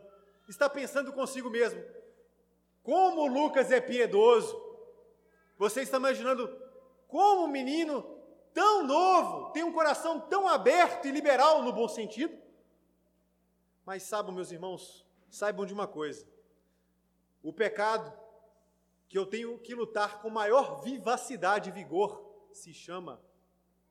está 0.47 0.69
pensando 0.69 1.13
consigo 1.13 1.49
mesmo, 1.49 1.81
como 2.83 3.27
Lucas 3.27 3.71
é 3.71 3.79
piedoso. 3.79 4.53
Você 5.57 5.81
está 5.81 5.97
imaginando 5.97 6.47
como 7.07 7.45
um 7.45 7.47
menino 7.47 8.03
tão 8.53 8.83
novo 8.85 9.51
tem 9.51 9.63
um 9.63 9.71
coração 9.71 10.19
tão 10.19 10.47
aberto 10.47 11.07
e 11.07 11.11
liberal 11.11 11.63
no 11.63 11.71
bom 11.71 11.87
sentido? 11.87 12.37
Mas 13.85 14.03
saibam, 14.03 14.33
meus 14.33 14.51
irmãos, 14.51 15.05
saibam 15.29 15.65
de 15.65 15.73
uma 15.73 15.87
coisa: 15.87 16.27
o 17.41 17.53
pecado 17.53 18.11
que 19.09 19.17
eu 19.17 19.25
tenho 19.25 19.57
que 19.57 19.73
lutar 19.73 20.21
com 20.21 20.29
maior 20.29 20.81
vivacidade 20.81 21.69
e 21.69 21.73
vigor 21.73 22.23
se 22.53 22.73
chama 22.73 23.19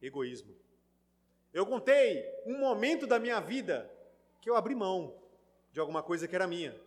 egoísmo. 0.00 0.54
Eu 1.52 1.66
contei 1.66 2.24
um 2.46 2.56
momento 2.58 3.04
da 3.04 3.18
minha 3.18 3.40
vida 3.40 3.92
que 4.40 4.48
eu 4.48 4.54
abri 4.54 4.76
mão 4.76 5.20
de 5.72 5.80
alguma 5.80 6.02
coisa 6.04 6.28
que 6.28 6.36
era 6.36 6.46
minha. 6.46 6.80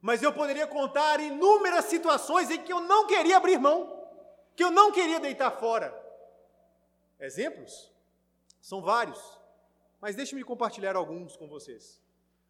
Mas 0.00 0.22
eu 0.22 0.32
poderia 0.32 0.66
contar 0.66 1.20
inúmeras 1.20 1.84
situações 1.84 2.50
em 2.50 2.62
que 2.62 2.72
eu 2.72 2.80
não 2.80 3.06
queria 3.06 3.36
abrir 3.36 3.58
mão, 3.58 4.02
que 4.56 4.64
eu 4.64 4.70
não 4.70 4.90
queria 4.90 5.20
deitar 5.20 5.50
fora. 5.50 5.94
Exemplos? 7.20 7.92
São 8.60 8.80
vários, 8.80 9.20
mas 10.00 10.16
deixe-me 10.16 10.42
compartilhar 10.42 10.96
alguns 10.96 11.36
com 11.36 11.46
vocês. 11.46 12.02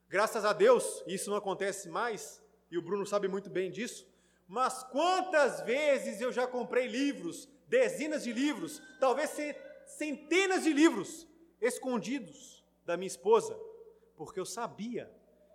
Graças 0.08 0.44
a 0.44 0.52
Deus, 0.52 1.02
isso 1.08 1.28
não 1.28 1.36
acontece 1.36 1.88
mais, 1.88 2.40
e 2.70 2.78
o 2.78 2.82
Bruno 2.82 3.04
sabe 3.04 3.26
muito 3.26 3.50
bem 3.50 3.68
disso, 3.68 4.06
mas 4.46 4.82
quantas 4.84 5.60
vezes 5.62 6.20
eu 6.20 6.32
já 6.32 6.46
comprei 6.46 6.86
livros, 6.86 7.48
dezenas 7.66 8.24
de 8.24 8.32
livros, 8.32 8.80
talvez 9.00 9.30
centenas 9.86 10.64
de 10.64 10.72
livros 10.72 11.26
escondidos 11.60 12.64
da 12.84 12.96
minha 12.96 13.06
esposa, 13.06 13.58
porque 14.16 14.38
eu 14.38 14.44
sabia 14.44 15.10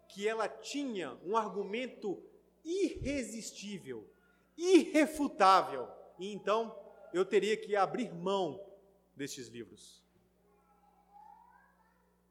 que 0.08 0.27
ela 0.27 0.48
tinha 0.48 1.17
um 1.24 1.38
argumento 1.38 2.22
irresistível, 2.63 4.10
irrefutável, 4.58 5.88
e 6.17 6.34
então 6.34 6.75
eu 7.13 7.24
teria 7.24 7.55
que 7.55 7.75
abrir 7.75 8.13
mão 8.13 8.63
destes 9.15 9.48
livros. 9.48 10.03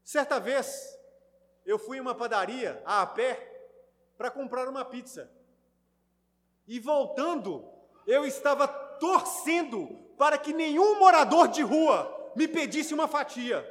Certa 0.03 0.39
vez, 0.39 0.97
eu 1.65 1.77
fui 1.77 1.97
em 1.97 2.01
uma 2.01 2.15
padaria 2.15 2.81
a 2.85 3.05
pé 3.05 3.45
para 4.17 4.31
comprar 4.31 4.67
uma 4.67 4.83
pizza. 4.83 5.31
E 6.69 6.79
voltando, 6.79 7.67
eu 8.05 8.27
estava 8.27 8.67
torcendo 8.67 9.87
para 10.19 10.37
que 10.37 10.53
nenhum 10.53 10.99
morador 10.99 11.47
de 11.47 11.63
rua 11.63 12.31
me 12.35 12.47
pedisse 12.47 12.93
uma 12.93 13.07
fatia, 13.07 13.65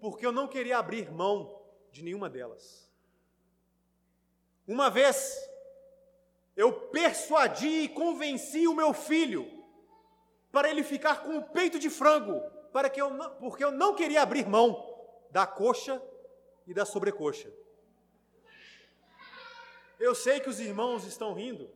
porque 0.00 0.26
eu 0.26 0.32
não 0.32 0.48
queria 0.48 0.76
abrir 0.76 1.12
mão 1.12 1.62
de 1.92 2.02
nenhuma 2.02 2.28
delas. 2.28 2.90
Uma 4.66 4.90
vez, 4.90 5.48
eu 6.56 6.72
persuadi 6.72 7.84
e 7.84 7.88
convenci 7.88 8.66
o 8.66 8.74
meu 8.74 8.92
filho 8.92 9.48
para 10.50 10.68
ele 10.68 10.82
ficar 10.82 11.22
com 11.22 11.38
o 11.38 11.44
peito 11.44 11.78
de 11.78 11.88
frango, 11.88 12.40
para 12.72 12.90
que 12.90 13.00
eu 13.00 13.10
não, 13.10 13.30
porque 13.36 13.62
eu 13.62 13.70
não 13.70 13.94
queria 13.94 14.22
abrir 14.22 14.44
mão 14.44 14.92
da 15.30 15.46
coxa 15.46 16.02
e 16.66 16.74
da 16.74 16.84
sobrecoxa. 16.84 17.48
Eu 20.00 20.16
sei 20.16 20.40
que 20.40 20.48
os 20.48 20.58
irmãos 20.58 21.04
estão 21.04 21.32
rindo, 21.32 21.70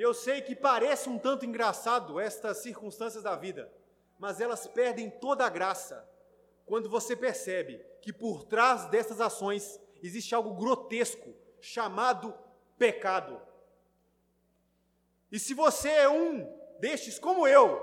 eu 0.00 0.14
sei 0.14 0.40
que 0.40 0.54
parece 0.54 1.08
um 1.08 1.18
tanto 1.18 1.44
engraçado 1.44 2.18
estas 2.18 2.58
circunstâncias 2.58 3.22
da 3.22 3.36
vida, 3.36 3.72
mas 4.18 4.40
elas 4.40 4.66
perdem 4.66 5.10
toda 5.10 5.44
a 5.44 5.50
graça 5.50 6.08
quando 6.64 6.88
você 6.88 7.14
percebe 7.14 7.84
que 8.00 8.12
por 8.12 8.44
trás 8.44 8.86
dessas 8.86 9.20
ações 9.20 9.80
existe 10.02 10.34
algo 10.34 10.54
grotesco 10.54 11.34
chamado 11.60 12.34
pecado. 12.78 13.40
E 15.30 15.38
se 15.38 15.54
você 15.54 15.88
é 15.88 16.08
um 16.08 16.46
destes 16.78 17.18
como 17.18 17.46
eu, 17.46 17.80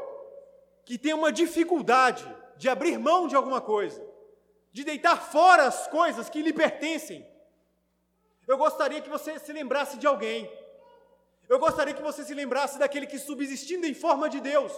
que 0.86 0.98
tem 0.98 1.14
uma 1.14 1.32
dificuldade 1.32 2.26
de 2.58 2.68
abrir 2.68 2.98
mão 2.98 3.28
de 3.28 3.36
alguma 3.36 3.62
coisa, 3.62 4.06
de 4.72 4.84
deitar 4.84 5.32
fora 5.32 5.64
as 5.64 5.88
coisas 5.88 6.30
que 6.30 6.42
lhe 6.42 6.52
pertencem, 6.52 7.26
eu 8.48 8.58
gostaria 8.58 9.02
que 9.02 9.10
você 9.10 9.38
se 9.40 9.54
lembrasse 9.54 9.98
de 9.98 10.08
alguém. 10.08 10.52
Eu 11.50 11.58
gostaria 11.58 11.96
que 11.96 12.02
você 12.02 12.24
se 12.24 12.34
lembrasse 12.34 12.78
daquele 12.78 13.08
que, 13.08 13.18
subsistindo 13.18 13.88
em 13.88 13.94
forma 13.94 14.30
de 14.30 14.40
Deus, 14.40 14.72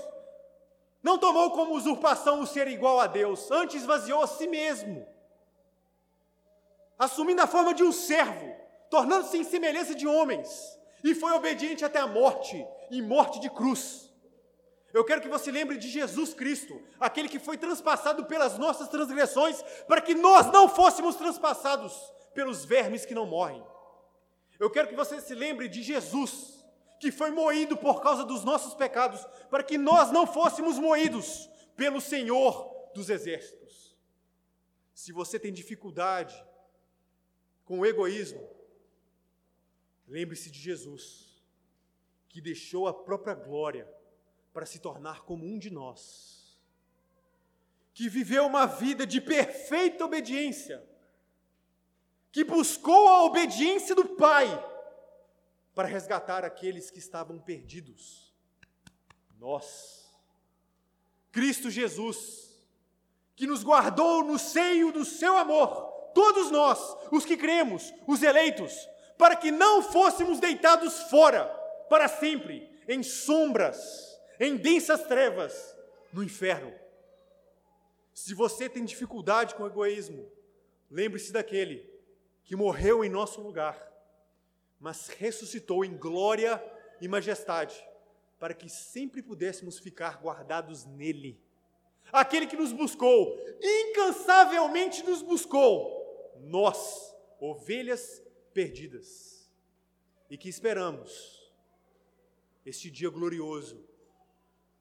não 1.04 1.18
tomou 1.18 1.52
como 1.52 1.76
usurpação 1.76 2.40
o 2.40 2.48
ser 2.48 2.68
igual 2.70 3.00
a 3.02 3.08
Deus, 3.08 3.52
antes 3.52 3.82
esvaziou 3.82 4.24
a 4.24 4.28
si 4.28 4.48
mesmo, 4.48 5.06
assumindo 6.98 7.42
a 7.42 7.48
forma 7.48 7.74
de 7.74 7.84
um 7.84 7.92
servo, 7.92 8.56
tornando-se 8.90 9.38
em 9.38 9.44
semelhança 9.44 9.94
de 9.94 10.08
homens, 10.08 10.80
e 11.04 11.14
foi 11.14 11.34
obediente 11.34 11.84
até 11.84 12.00
a 12.00 12.08
morte, 12.08 12.66
e 12.90 13.02
morte 13.02 13.40
de 13.42 13.50
cruz. 13.50 14.10
Eu 14.94 15.04
quero 15.04 15.22
que 15.22 15.28
você 15.28 15.52
lembre 15.52 15.78
de 15.78 15.90
Jesus 15.90 16.34
Cristo, 16.34 16.82
aquele 17.00 17.28
que 17.28 17.40
foi 17.40 17.58
transpassado 17.58 18.26
pelas 18.26 18.58
nossas 18.58 18.88
transgressões, 18.88 19.62
para 19.88 20.02
que 20.02 20.14
nós 20.14 20.48
não 20.52 20.70
fôssemos 20.70 21.16
transpassados 21.16 21.94
pelos 22.34 22.64
vermes 22.64 23.06
que 23.06 23.16
não 23.16 23.26
morrem. 23.26 23.62
Eu 24.60 24.70
quero 24.70 24.88
que 24.88 24.96
você 24.96 25.20
se 25.20 25.34
lembre 25.34 25.68
de 25.68 25.82
Jesus, 25.82 26.61
que 27.02 27.12
foi 27.12 27.32
moído 27.32 27.76
por 27.76 28.00
causa 28.00 28.24
dos 28.24 28.44
nossos 28.44 28.76
pecados, 28.76 29.26
para 29.50 29.64
que 29.64 29.76
nós 29.76 30.12
não 30.12 30.28
fôssemos 30.28 30.78
moídos 30.78 31.50
pelo 31.76 32.00
Senhor 32.00 32.92
dos 32.94 33.10
exércitos. 33.10 33.98
Se 34.94 35.12
você 35.12 35.40
tem 35.40 35.52
dificuldade 35.52 36.46
com 37.66 37.80
o 37.80 37.86
egoísmo, 37.88 38.48
lembre-se 40.08 40.52
de 40.52 40.60
Jesus, 40.60 41.44
que 42.30 42.40
deixou 42.40 42.88
a 42.88 42.94
própria 42.94 43.34
glória 43.34 43.92
para 44.54 44.68
se 44.68 44.78
tornar 44.78 45.24
como 45.24 45.44
um 45.44 45.58
de 45.58 45.72
nós, 45.72 46.62
que 47.96 48.08
viveu 48.08 48.46
uma 48.46 48.68
vida 48.68 49.08
de 49.08 49.20
perfeita 49.20 50.06
obediência, 50.06 50.88
que 52.32 52.44
buscou 52.44 53.08
a 53.08 53.24
obediência 53.24 53.96
do 53.96 54.10
Pai 54.10 54.71
para 55.74 55.88
resgatar 55.88 56.44
aqueles 56.44 56.90
que 56.90 57.00
estavam 57.00 57.40
perdidos. 57.40 58.34
Nós, 59.40 60.14
Cristo 61.32 61.70
Jesus, 61.70 62.62
que 63.36 63.48
nos 63.48 63.64
guardou 63.64 64.24
no 64.24 64.38
seio 64.38 64.92
do 64.92 65.04
seu 65.04 65.38
amor, 65.38 65.92
todos 66.14 66.52
nós, 66.52 66.80
os 67.12 67.26
que 67.26 67.38
cremos, 67.38 67.94
os 68.06 68.22
eleitos, 68.22 68.74
para 69.18 69.36
que 69.36 69.52
não 69.52 69.82
fôssemos 69.82 70.40
deitados 70.40 71.04
fora 71.04 71.46
para 71.90 72.08
sempre 72.08 72.70
em 72.88 73.04
sombras, 73.04 74.20
em 74.40 74.56
densas 74.58 75.04
trevas, 75.04 75.76
no 76.12 76.24
inferno. 76.24 76.74
Se 78.14 78.34
você 78.34 78.68
tem 78.68 78.84
dificuldade 78.84 79.56
com 79.56 79.64
o 79.64 79.68
egoísmo, 79.68 80.32
lembre-se 80.90 81.32
daquele 81.32 81.90
que 82.44 82.56
morreu 82.56 83.04
em 83.04 83.10
nosso 83.10 83.42
lugar, 83.42 83.91
mas 84.82 85.08
ressuscitou 85.08 85.86
em 85.86 85.96
glória 85.96 86.62
e 87.00 87.08
majestade, 87.08 87.88
para 88.40 88.56
que 88.56 88.68
sempre 88.68 89.22
pudéssemos 89.22 89.78
ficar 89.78 90.20
guardados 90.20 90.86
nele. 90.86 91.40
Aquele 92.12 92.48
que 92.48 92.58
nos 92.58 92.74
buscou, 92.74 93.40
incansavelmente 93.62 95.04
nos 95.04 95.22
buscou, 95.22 96.36
nós, 96.42 97.16
ovelhas 97.40 98.24
perdidas, 98.54 99.48
e 100.28 100.36
que 100.36 100.50
esperamos 100.50 101.54
este 102.66 102.90
dia 102.90 103.10
glorioso, 103.10 103.88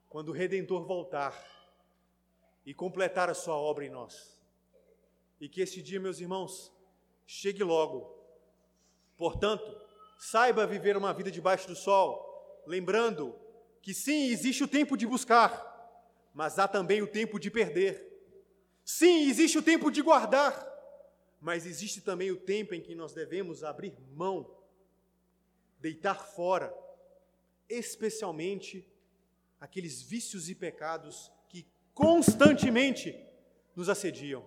quando 0.08 0.30
o 0.30 0.32
Redentor 0.32 0.84
voltar 0.86 1.34
e 2.64 2.72
completar 2.72 3.28
a 3.28 3.34
sua 3.34 3.56
obra 3.56 3.84
em 3.84 3.90
nós. 3.90 4.40
E 5.38 5.48
que 5.48 5.60
este 5.60 5.82
dia, 5.82 6.00
meus 6.00 6.20
irmãos, 6.20 6.72
chegue 7.26 7.62
logo. 7.62 8.18
Portanto, 9.16 9.79
saiba 10.20 10.66
viver 10.66 10.98
uma 10.98 11.14
vida 11.14 11.30
debaixo 11.30 11.66
do 11.66 11.74
sol, 11.74 12.62
lembrando 12.66 13.34
que 13.80 13.94
sim, 13.94 14.26
existe 14.26 14.62
o 14.62 14.68
tempo 14.68 14.94
de 14.94 15.06
buscar, 15.06 15.66
mas 16.34 16.58
há 16.58 16.68
também 16.68 17.00
o 17.00 17.06
tempo 17.06 17.40
de 17.40 17.50
perder. 17.50 18.06
Sim, 18.84 19.30
existe 19.30 19.56
o 19.56 19.62
tempo 19.62 19.90
de 19.90 20.02
guardar, 20.02 20.68
mas 21.40 21.64
existe 21.64 22.02
também 22.02 22.30
o 22.30 22.36
tempo 22.36 22.74
em 22.74 22.82
que 22.82 22.94
nós 22.94 23.14
devemos 23.14 23.64
abrir 23.64 23.96
mão, 24.14 24.54
deitar 25.78 26.26
fora, 26.26 26.70
especialmente 27.66 28.86
aqueles 29.58 30.02
vícios 30.02 30.50
e 30.50 30.54
pecados 30.54 31.32
que 31.48 31.66
constantemente 31.94 33.18
nos 33.74 33.88
assediam. 33.88 34.44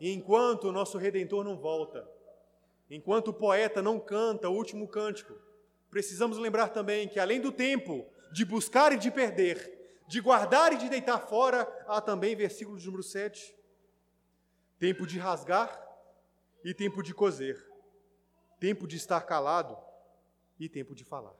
E 0.00 0.10
enquanto 0.10 0.64
o 0.64 0.72
nosso 0.72 0.98
redentor 0.98 1.44
não 1.44 1.56
volta, 1.56 2.12
enquanto 2.90 3.28
o 3.28 3.34
poeta 3.34 3.82
não 3.82 3.98
canta 3.98 4.48
o 4.48 4.54
último 4.54 4.86
cântico, 4.88 5.34
precisamos 5.90 6.38
lembrar 6.38 6.68
também 6.68 7.08
que 7.08 7.18
além 7.18 7.40
do 7.40 7.52
tempo 7.52 8.06
de 8.32 8.44
buscar 8.44 8.92
e 8.92 8.98
de 8.98 9.10
perder, 9.10 10.02
de 10.06 10.20
guardar 10.20 10.72
e 10.72 10.76
de 10.76 10.88
deitar 10.88 11.18
fora, 11.18 11.62
há 11.86 12.00
também, 12.00 12.36
versículo 12.36 12.78
de 12.78 12.84
número 12.84 13.02
7, 13.02 13.54
tempo 14.78 15.06
de 15.06 15.18
rasgar 15.18 15.80
e 16.64 16.74
tempo 16.74 17.02
de 17.02 17.14
coser, 17.14 17.56
tempo 18.58 18.86
de 18.86 18.96
estar 18.96 19.20
calado 19.22 19.76
e 20.58 20.68
tempo 20.68 20.94
de 20.94 21.04
falar. 21.04 21.34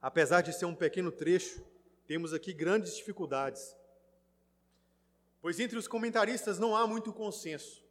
Apesar 0.00 0.42
de 0.42 0.52
ser 0.52 0.64
um 0.64 0.74
pequeno 0.74 1.10
trecho, 1.10 1.64
temos 2.08 2.32
aqui 2.32 2.54
grandes 2.54 2.96
dificuldades. 2.96 3.76
Pois 5.42 5.60
entre 5.60 5.76
os 5.76 5.86
comentaristas 5.86 6.58
não 6.58 6.74
há 6.74 6.86
muito 6.86 7.12
consenso. 7.12 7.84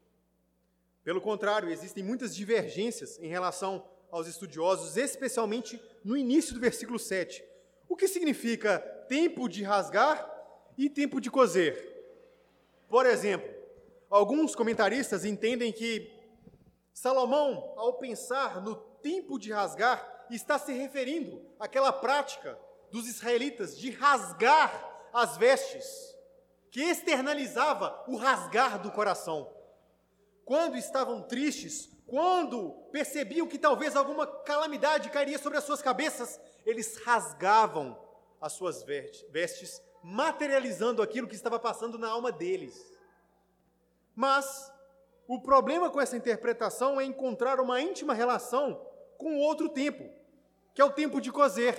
Pelo 1.04 1.22
contrário, 1.22 1.70
existem 1.70 2.04
muitas 2.04 2.36
divergências 2.36 3.20
em 3.20 3.28
relação 3.28 3.88
aos 4.10 4.28
estudiosos, 4.28 4.98
especialmente 4.98 5.80
no 6.04 6.18
início 6.18 6.56
do 6.56 6.60
versículo 6.60 6.98
7. 6.98 7.44
O 7.88 7.96
que 7.96 8.08
significa 8.08 8.80
tempo 9.08 9.48
de 9.48 9.62
rasgar 9.62 10.28
e 10.76 10.90
tempo 10.90 11.22
de 11.22 11.30
coser? 11.30 11.78
Por 12.90 13.06
exemplo, 13.06 13.54
alguns 14.10 14.56
comentaristas 14.56 15.26
entendem 15.26 15.72
que 15.72 16.12
Salomão, 16.92 17.72
ao 17.78 17.94
pensar 18.00 18.64
no 18.64 18.76
tempo 18.76 19.38
de 19.38 19.52
rasgar, 19.52 20.26
está 20.32 20.58
se 20.58 20.74
referindo 20.74 21.40
àquela 21.60 21.94
prática 21.94 22.58
dos 22.92 23.08
israelitas 23.08 23.78
de 23.78 23.92
rasgar 23.92 25.10
as 25.14 25.38
vestes, 25.38 26.16
que 26.72 26.82
externalizava 26.82 28.04
o 28.08 28.16
rasgar 28.16 28.82
do 28.82 28.92
coração. 28.92 29.52
Quando 30.46 30.78
estavam 30.78 31.22
tristes 31.22 31.90
quando 32.08 32.72
percebiam 32.90 33.46
que 33.46 33.60
talvez 33.60 33.96
alguma 33.96 34.26
calamidade 34.26 35.10
cairia 35.10 35.38
sobre 35.38 35.58
as 35.58 35.66
suas 35.66 35.82
cabeças, 35.82 36.40
eles 36.66 36.98
rasgavam 37.04 38.00
as 38.40 38.54
suas 38.54 38.82
vestes, 38.82 39.82
materializando 40.02 41.02
aquilo 41.02 41.28
que 41.28 41.36
estava 41.36 41.60
passando 41.60 41.98
na 41.98 42.08
alma 42.08 42.32
deles. 42.32 42.94
Mas 44.16 44.72
o 45.28 45.42
problema 45.42 45.90
com 45.90 46.00
essa 46.00 46.16
interpretação 46.16 47.00
é 47.00 47.04
encontrar 47.04 47.60
uma 47.60 47.82
íntima 47.82 48.14
relação 48.14 48.82
com 49.18 49.38
outro 49.40 49.68
tempo, 49.68 50.10
que 50.74 50.82
é 50.82 50.86
o 50.86 50.94
tempo 50.94 51.20
de 51.20 51.30
coser, 51.30 51.76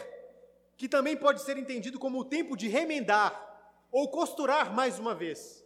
que 0.79 0.89
também 0.89 1.17
pode 1.17 1.43
ser 1.43 1.59
entendido 1.59 1.99
como 1.99 2.21
o 2.21 2.25
tempo 2.25 2.57
de 2.57 2.69
remendar 2.69 3.47
ou 3.93 4.09
costurar 4.11 4.73
mais 4.73 4.99
uma 4.99 5.15
vez. 5.15 5.63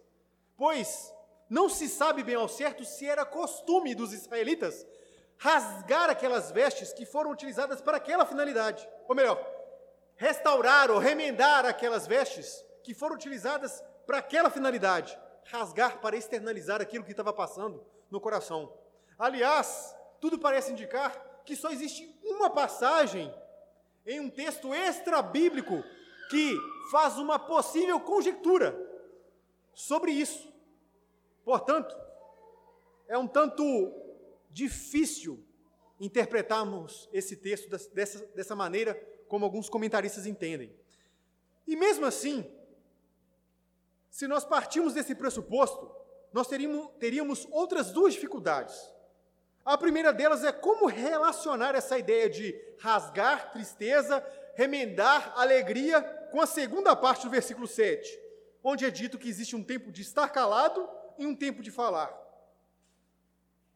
Pois 0.56 1.14
não 1.48 1.68
se 1.68 1.88
sabe 1.88 2.24
bem 2.24 2.34
ao 2.34 2.48
certo 2.48 2.84
se 2.84 3.06
era 3.06 3.24
costume 3.24 3.94
dos 3.94 4.12
israelitas 4.12 4.84
rasgar 5.36 6.08
aquelas 6.08 6.52
vestes 6.52 6.92
que 6.92 7.04
foram 7.04 7.30
utilizadas 7.32 7.80
para 7.80 7.96
aquela 7.96 8.24
finalidade. 8.24 8.88
Ou 9.08 9.14
melhor, 9.14 9.44
restaurar 10.14 10.88
ou 10.90 10.98
remendar 10.98 11.66
aquelas 11.66 12.06
vestes 12.06 12.64
que 12.84 12.94
foram 12.94 13.16
utilizadas 13.16 13.82
para 14.06 14.18
aquela 14.18 14.50
finalidade. 14.50 15.18
Rasgar 15.44 16.00
para 16.00 16.16
externalizar 16.16 16.80
aquilo 16.80 17.04
que 17.04 17.10
estava 17.10 17.32
passando 17.32 17.84
no 18.08 18.20
coração. 18.20 18.72
Aliás, 19.18 19.94
tudo 20.20 20.38
parece 20.38 20.70
indicar 20.70 21.12
que 21.44 21.56
só 21.56 21.70
existe 21.70 22.16
uma 22.24 22.48
passagem 22.48 23.34
em 24.06 24.20
um 24.20 24.30
texto 24.30 24.72
extra-bíblico 24.72 25.82
que 26.28 26.56
faz 26.90 27.18
uma 27.18 27.38
possível 27.38 28.00
conjectura 28.00 28.76
sobre 29.74 30.12
isso. 30.12 30.52
Portanto, 31.44 31.94
é 33.08 33.16
um 33.16 33.26
tanto 33.26 33.92
difícil 34.50 35.44
interpretarmos 36.00 37.08
esse 37.12 37.36
texto 37.36 37.68
dessa, 37.94 38.26
dessa 38.28 38.56
maneira 38.56 38.94
como 39.28 39.44
alguns 39.44 39.68
comentaristas 39.68 40.26
entendem. 40.26 40.74
E 41.66 41.76
mesmo 41.76 42.04
assim, 42.04 42.44
se 44.10 44.26
nós 44.26 44.44
partirmos 44.44 44.94
desse 44.94 45.14
pressuposto, 45.14 45.90
nós 46.32 46.48
teríamos, 46.48 46.90
teríamos 46.98 47.46
outras 47.50 47.92
duas 47.92 48.14
dificuldades. 48.14 48.92
A 49.64 49.78
primeira 49.78 50.12
delas 50.12 50.42
é 50.42 50.50
como 50.50 50.86
relacionar 50.86 51.74
essa 51.74 51.96
ideia 51.96 52.28
de 52.28 52.58
rasgar 52.80 53.52
tristeza, 53.52 54.24
remendar 54.54 55.32
alegria, 55.36 56.02
com 56.32 56.40
a 56.40 56.46
segunda 56.46 56.96
parte 56.96 57.24
do 57.24 57.30
versículo 57.30 57.66
7, 57.66 58.18
onde 58.64 58.84
é 58.84 58.90
dito 58.90 59.18
que 59.18 59.28
existe 59.28 59.54
um 59.54 59.62
tempo 59.62 59.92
de 59.92 60.02
estar 60.02 60.28
calado 60.30 60.88
e 61.16 61.26
um 61.26 61.34
tempo 61.34 61.62
de 61.62 61.70
falar. 61.70 62.12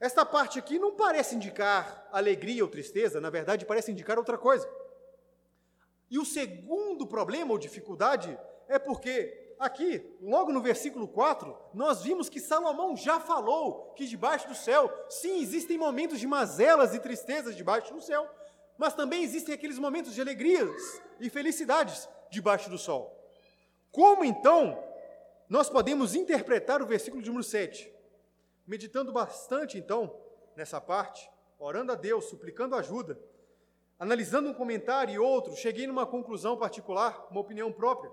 Esta 0.00 0.26
parte 0.26 0.58
aqui 0.58 0.78
não 0.78 0.96
parece 0.96 1.36
indicar 1.36 2.08
alegria 2.10 2.64
ou 2.64 2.70
tristeza, 2.70 3.20
na 3.20 3.30
verdade, 3.30 3.64
parece 3.64 3.92
indicar 3.92 4.18
outra 4.18 4.36
coisa. 4.36 4.68
E 6.10 6.18
o 6.18 6.24
segundo 6.24 7.06
problema 7.06 7.52
ou 7.52 7.58
dificuldade 7.58 8.36
é 8.68 8.78
porque 8.78 9.45
aqui, 9.58 10.16
logo 10.20 10.52
no 10.52 10.60
versículo 10.60 11.08
4, 11.08 11.56
nós 11.72 12.02
vimos 12.02 12.28
que 12.28 12.40
Salomão 12.40 12.96
já 12.96 13.18
falou 13.20 13.92
que 13.94 14.06
debaixo 14.06 14.48
do 14.48 14.54
céu, 14.54 14.92
sim, 15.08 15.40
existem 15.40 15.78
momentos 15.78 16.20
de 16.20 16.26
mazelas 16.26 16.94
e 16.94 17.00
tristezas 17.00 17.56
debaixo 17.56 17.92
do 17.92 18.00
céu, 18.00 18.28
mas 18.78 18.94
também 18.94 19.22
existem 19.22 19.54
aqueles 19.54 19.78
momentos 19.78 20.14
de 20.14 20.20
alegrias 20.20 21.00
e 21.18 21.30
felicidades 21.30 22.08
debaixo 22.30 22.68
do 22.68 22.78
sol. 22.78 23.16
Como 23.90 24.24
então 24.24 24.82
nós 25.48 25.70
podemos 25.70 26.14
interpretar 26.14 26.82
o 26.82 26.86
versículo 26.86 27.22
de 27.22 27.28
número 27.28 27.44
7? 27.44 27.92
Meditando 28.66 29.12
bastante 29.12 29.78
então 29.78 30.14
nessa 30.54 30.80
parte, 30.80 31.30
orando 31.58 31.92
a 31.92 31.94
Deus, 31.94 32.26
suplicando 32.26 32.74
ajuda, 32.74 33.18
analisando 33.98 34.50
um 34.50 34.54
comentário 34.54 35.14
e 35.14 35.18
outro, 35.18 35.56
cheguei 35.56 35.86
numa 35.86 36.06
conclusão 36.06 36.58
particular, 36.58 37.26
uma 37.30 37.40
opinião 37.40 37.72
própria, 37.72 38.10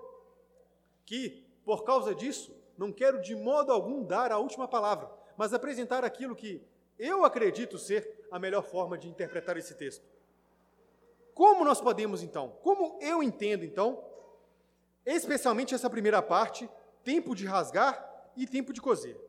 que, 1.04 1.44
por 1.64 1.84
causa 1.84 2.14
disso, 2.14 2.54
não 2.76 2.92
quero 2.92 3.20
de 3.20 3.34
modo 3.34 3.72
algum 3.72 4.02
dar 4.02 4.32
a 4.32 4.38
última 4.38 4.66
palavra, 4.66 5.10
mas 5.36 5.52
apresentar 5.52 6.04
aquilo 6.04 6.34
que 6.34 6.62
eu 6.98 7.24
acredito 7.24 7.78
ser 7.78 8.26
a 8.30 8.38
melhor 8.38 8.62
forma 8.62 8.96
de 8.96 9.08
interpretar 9.08 9.56
esse 9.56 9.74
texto. 9.74 10.04
Como 11.34 11.64
nós 11.64 11.80
podemos 11.80 12.22
então? 12.22 12.56
Como 12.62 12.98
eu 13.00 13.22
entendo 13.22 13.64
então, 13.64 14.04
especialmente 15.04 15.74
essa 15.74 15.90
primeira 15.90 16.22
parte, 16.22 16.68
tempo 17.02 17.34
de 17.34 17.44
rasgar 17.44 18.30
e 18.36 18.46
tempo 18.46 18.72
de 18.72 18.80
coser? 18.80 19.20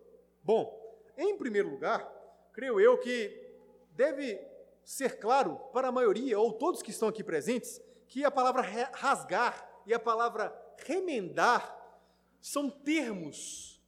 Bom, 0.43 0.79
em 1.17 1.35
primeiro 1.37 1.69
lugar, 1.69 2.07
creio 2.53 2.79
eu 2.79 2.97
que 2.99 3.43
deve 3.91 4.39
ser 4.83 5.17
claro 5.19 5.55
para 5.73 5.87
a 5.87 5.91
maioria, 5.91 6.39
ou 6.39 6.53
todos 6.53 6.83
que 6.83 6.91
estão 6.91 7.09
aqui 7.09 7.23
presentes, 7.23 7.81
que 8.07 8.23
a 8.23 8.29
palavra 8.29 8.61
rasgar 8.93 9.67
e 9.85 9.93
a 9.93 9.99
palavra 9.99 10.49
remendar 10.79 11.75
são 12.41 12.69
termos 12.69 13.81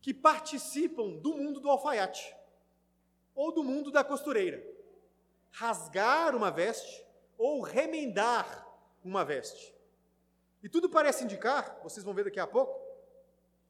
que 0.00 0.14
participam 0.14 1.16
do 1.16 1.34
mundo 1.34 1.58
do 1.58 1.68
alfaiate 1.68 2.36
ou 3.34 3.52
do 3.52 3.64
mundo 3.64 3.90
da 3.90 4.04
costureira. 4.04 4.64
Rasgar 5.50 6.36
uma 6.36 6.50
veste 6.50 7.04
ou 7.36 7.60
remendar 7.60 8.66
uma 9.04 9.24
veste. 9.24 9.74
E 10.62 10.68
tudo 10.68 10.88
parece 10.88 11.24
indicar, 11.24 11.78
vocês 11.82 12.04
vão 12.04 12.14
ver 12.14 12.24
daqui 12.24 12.40
a 12.40 12.46
pouco, 12.46 12.80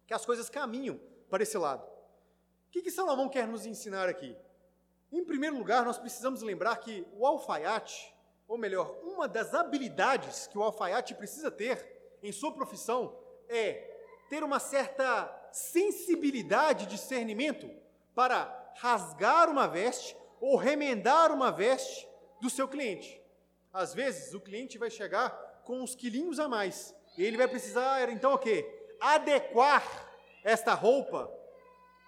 que 0.06 0.14
as 0.14 0.24
coisas 0.24 0.48
caminham 0.48 1.00
para 1.28 1.42
esse 1.42 1.56
lado. 1.58 1.82
O 1.82 2.70
que, 2.70 2.82
que 2.82 2.90
Salomão 2.90 3.28
quer 3.28 3.46
nos 3.46 3.66
ensinar 3.66 4.08
aqui? 4.08 4.36
Em 5.10 5.24
primeiro 5.24 5.56
lugar, 5.56 5.84
nós 5.84 5.98
precisamos 5.98 6.42
lembrar 6.42 6.76
que 6.76 7.06
o 7.12 7.26
alfaiate, 7.26 8.14
ou 8.46 8.58
melhor, 8.58 8.94
uma 9.02 9.26
das 9.26 9.54
habilidades 9.54 10.46
que 10.46 10.58
o 10.58 10.62
alfaiate 10.62 11.14
precisa 11.14 11.50
ter 11.50 11.95
em 12.22 12.32
sua 12.32 12.52
profissão 12.52 13.16
é 13.48 13.96
ter 14.28 14.42
uma 14.42 14.58
certa 14.58 15.32
sensibilidade 15.52 16.86
de 16.86 16.96
discernimento 16.96 17.70
para 18.14 18.72
rasgar 18.76 19.48
uma 19.48 19.66
veste 19.66 20.16
ou 20.40 20.56
remendar 20.56 21.32
uma 21.32 21.50
veste 21.50 22.08
do 22.40 22.50
seu 22.50 22.68
cliente. 22.68 23.20
Às 23.72 23.94
vezes, 23.94 24.34
o 24.34 24.40
cliente 24.40 24.78
vai 24.78 24.90
chegar 24.90 25.30
com 25.64 25.80
uns 25.80 25.94
quilinhos 25.94 26.38
a 26.38 26.48
mais, 26.48 26.94
e 27.16 27.24
ele 27.24 27.36
vai 27.36 27.48
precisar, 27.48 28.08
então, 28.10 28.34
o 28.34 28.38
quê? 28.38 28.66
Adequar 29.00 29.82
esta 30.44 30.74
roupa 30.74 31.30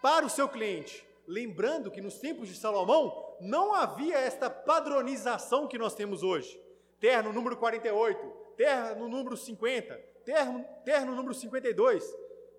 para 0.00 0.24
o 0.24 0.30
seu 0.30 0.48
cliente. 0.48 1.06
Lembrando 1.26 1.90
que 1.90 2.00
nos 2.00 2.18
tempos 2.18 2.48
de 2.48 2.56
Salomão 2.56 3.36
não 3.40 3.74
havia 3.74 4.16
esta 4.16 4.48
padronização 4.48 5.66
que 5.66 5.76
nós 5.76 5.94
temos 5.94 6.22
hoje. 6.22 6.60
Terno 7.00 7.32
número 7.32 7.56
48, 7.56 8.37
terno 8.58 9.08
número 9.08 9.36
50, 9.36 9.96
terno, 10.24 10.66
terno 10.84 11.14
número 11.14 11.32
52. 11.32 12.04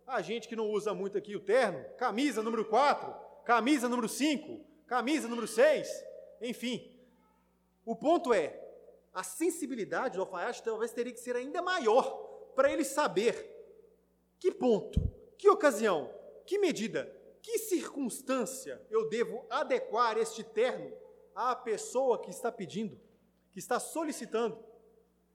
A 0.08 0.22
gente 0.22 0.48
que 0.48 0.56
não 0.56 0.70
usa 0.70 0.94
muito 0.94 1.18
aqui 1.18 1.36
o 1.36 1.42
terno, 1.42 1.84
camisa 1.98 2.42
número 2.42 2.64
4, 2.64 3.14
camisa 3.44 3.90
número 3.90 4.08
5, 4.08 4.66
camisa 4.88 5.28
número 5.28 5.46
6, 5.46 5.90
enfim. 6.42 6.98
O 7.86 7.98
ponto 7.98 8.34
é, 8.34 8.58
a 9.14 9.24
sensibilidade 9.24 10.16
do 10.16 10.22
alfaiate 10.22 10.64
talvez 10.64 10.94
teria 10.94 11.12
que 11.12 11.20
ser 11.20 11.36
ainda 11.36 11.62
maior 11.62 12.10
para 12.56 12.72
ele 12.72 12.86
saber 12.86 13.36
que 14.40 14.54
ponto, 14.54 15.02
que 15.38 15.50
ocasião, 15.50 16.10
que 16.46 16.58
medida 16.58 17.14
que 17.42 17.58
circunstância 17.58 18.82
eu 18.90 19.10
devo 19.10 19.46
adequar 19.50 20.18
este 20.18 20.46
terno 20.46 20.96
à 21.36 21.54
pessoa 21.56 22.22
que 22.22 22.30
está 22.30 22.50
pedindo, 22.52 22.98
que 23.52 23.60
está 23.60 23.80
solicitando 23.82 24.69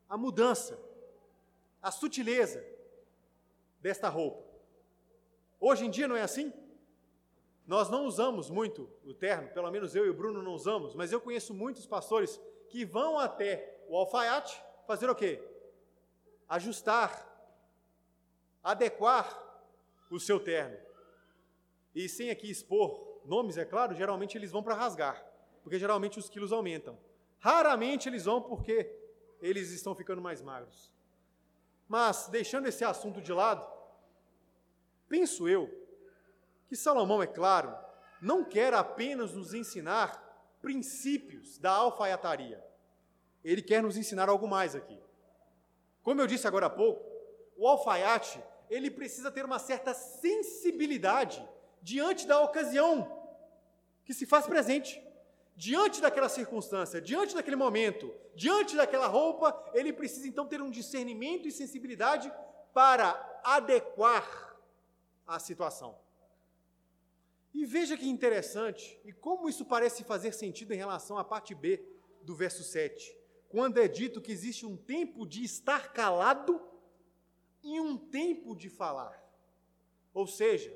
a 0.09 0.17
mudança, 0.17 0.79
a 1.83 1.91
sutileza 1.91 2.65
desta 3.81 4.09
roupa? 4.09 4.43
Hoje 5.61 5.87
em 5.87 5.91
dia 5.91 6.07
não 6.07 6.17
é 6.17 6.23
assim? 6.23 6.53
Nós 7.67 7.89
não 7.89 8.05
usamos 8.05 8.51
muito 8.51 8.91
o 9.05 9.15
terno, 9.15 9.49
pelo 9.49 9.71
menos 9.71 9.95
eu 9.95 10.05
e 10.05 10.11
o 10.11 10.15
Bruno 10.15 10.43
não 10.43 10.53
usamos, 10.53 10.95
mas 10.95 11.13
eu 11.13 11.21
conheço 11.21 11.55
muitos 11.55 11.87
pastores 11.87 12.39
que 12.69 12.85
vão 12.85 13.19
até 13.19 13.83
o 13.89 13.97
alfaiate 13.97 14.63
fazer 14.87 15.09
o 15.09 15.15
quê? 15.15 15.43
Ajustar, 16.49 17.27
adequar 18.63 19.43
o 20.11 20.21
seu 20.21 20.39
terno. 20.39 20.77
E 21.95 22.09
sem 22.09 22.31
aqui 22.31 22.51
expor 22.51 23.21
nomes, 23.25 23.57
é 23.57 23.65
claro, 23.65 23.95
geralmente 23.95 24.37
eles 24.37 24.51
vão 24.51 24.63
para 24.63 24.75
rasgar, 24.75 25.25
porque 25.63 25.79
geralmente 25.79 26.19
os 26.19 26.29
quilos 26.29 26.53
aumentam. 26.53 26.99
Raramente 27.39 28.09
eles 28.09 28.25
vão 28.25 28.43
porque 28.43 28.85
eles 29.45 29.71
estão 29.71 29.95
ficando 29.95 30.23
mais 30.23 30.41
magros. 30.41 30.91
Mas, 31.87 32.29
deixando 32.29 32.67
esse 32.67 32.83
assunto 32.83 33.21
de 33.21 33.31
lado, 33.31 33.71
penso 35.07 35.47
eu 35.47 35.71
que 36.67 36.75
Salomão, 36.75 37.23
é 37.23 37.27
claro, 37.27 37.77
não 38.23 38.43
quer 38.43 38.73
apenas 38.73 39.35
nos 39.35 39.53
ensinar 39.53 40.19
princípios 40.63 41.59
da 41.59 41.73
alfaiataria. 41.73 42.65
Ele 43.45 43.61
quer 43.61 43.83
nos 43.83 43.99
ensinar 43.99 44.31
algo 44.31 44.49
mais 44.49 44.75
aqui. 44.75 44.99
Como 46.03 46.23
eu 46.23 46.27
disse 46.27 46.47
agora 46.47 46.67
há 46.67 46.71
pouco, 46.71 47.05
o 47.55 47.69
alfaiate, 47.69 48.43
ele 48.71 48.91
precisa 48.91 49.31
ter 49.31 49.45
uma 49.45 49.59
certa 49.59 49.93
sensibilidade 49.93 51.47
diante 51.83 52.27
da 52.27 52.41
ocasião. 52.41 53.23
que 54.07 54.15
se 54.15 54.25
faz 54.25 54.47
presente. 54.47 55.03
Diante 55.57 56.01
daquela 56.01 56.29
circunstância, 56.29 57.01
diante 57.01 57.35
daquele 57.35 57.57
momento, 57.57 58.13
diante 58.35 58.75
daquela 58.75 59.07
roupa, 59.07 59.71
ele 59.73 59.93
precisa 59.93 60.27
então 60.27 60.47
ter 60.47 60.61
um 60.61 60.71
discernimento 60.71 61.47
e 61.47 61.53
sensibilidade 61.53 62.33
para 62.73 63.41
adequar 63.45 64.57
a 65.27 65.39
situação. 65.39 65.97
E 67.55 67.65
veja 67.65 67.97
que 67.97 68.09
interessante, 68.09 69.01
e 69.05 69.13
como 69.13 69.49
isso 69.49 69.65
parece 69.65 70.03
fazer 70.03 70.33
sentido 70.33 70.75
em 70.75 70.77
relação 70.77 71.17
à 71.17 71.23
parte 71.23 71.55
B 71.55 71.81
do 72.23 72.35
verso 72.35 72.65
7, 72.65 73.17
quando 73.49 73.79
é 73.79 73.87
dito 73.87 74.21
que 74.21 74.33
existe 74.33 74.67
um 74.67 74.77
tempo 74.77 75.25
de 75.25 75.45
estar 75.45 75.93
calado 75.93 76.61
e 77.63 77.79
um 77.81 77.97
tempo 77.97 78.57
de 78.57 78.69
falar. 78.69 79.23
Ou 80.13 80.27
seja, 80.27 80.75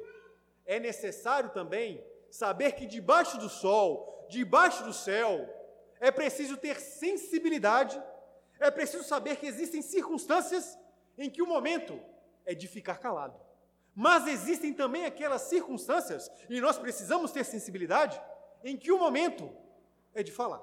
é 0.65 0.79
necessário 0.79 1.51
também 1.51 2.05
saber 2.31 2.73
que 2.73 2.87
debaixo 2.87 3.39
do 3.39 3.49
sol, 3.49 4.18
debaixo 4.29 4.85
do 4.85 4.93
céu, 4.93 5.49
é 6.01 6.11
preciso 6.11 6.57
ter 6.57 6.81
sensibilidade, 6.81 8.01
é 8.61 8.71
preciso 8.71 9.05
saber 9.05 9.37
que 9.37 9.47
existem 9.47 9.83
circunstâncias 9.83 10.79
em 11.17 11.29
que 11.29 11.43
o 11.43 11.47
momento 11.47 12.01
é 12.47 12.55
de 12.55 12.69
ficar 12.69 12.99
calado. 12.99 13.39
Mas 13.95 14.27
existem 14.29 14.73
também 14.73 15.05
aquelas 15.05 15.43
circunstâncias, 15.43 16.31
e 16.49 16.61
nós 16.61 16.79
precisamos 16.79 17.33
ter 17.33 17.45
sensibilidade, 17.45 18.21
em 18.63 18.77
que 18.77 18.93
o 18.93 18.99
momento 18.99 19.51
é 20.15 20.23
de 20.23 20.31
falar. 20.31 20.63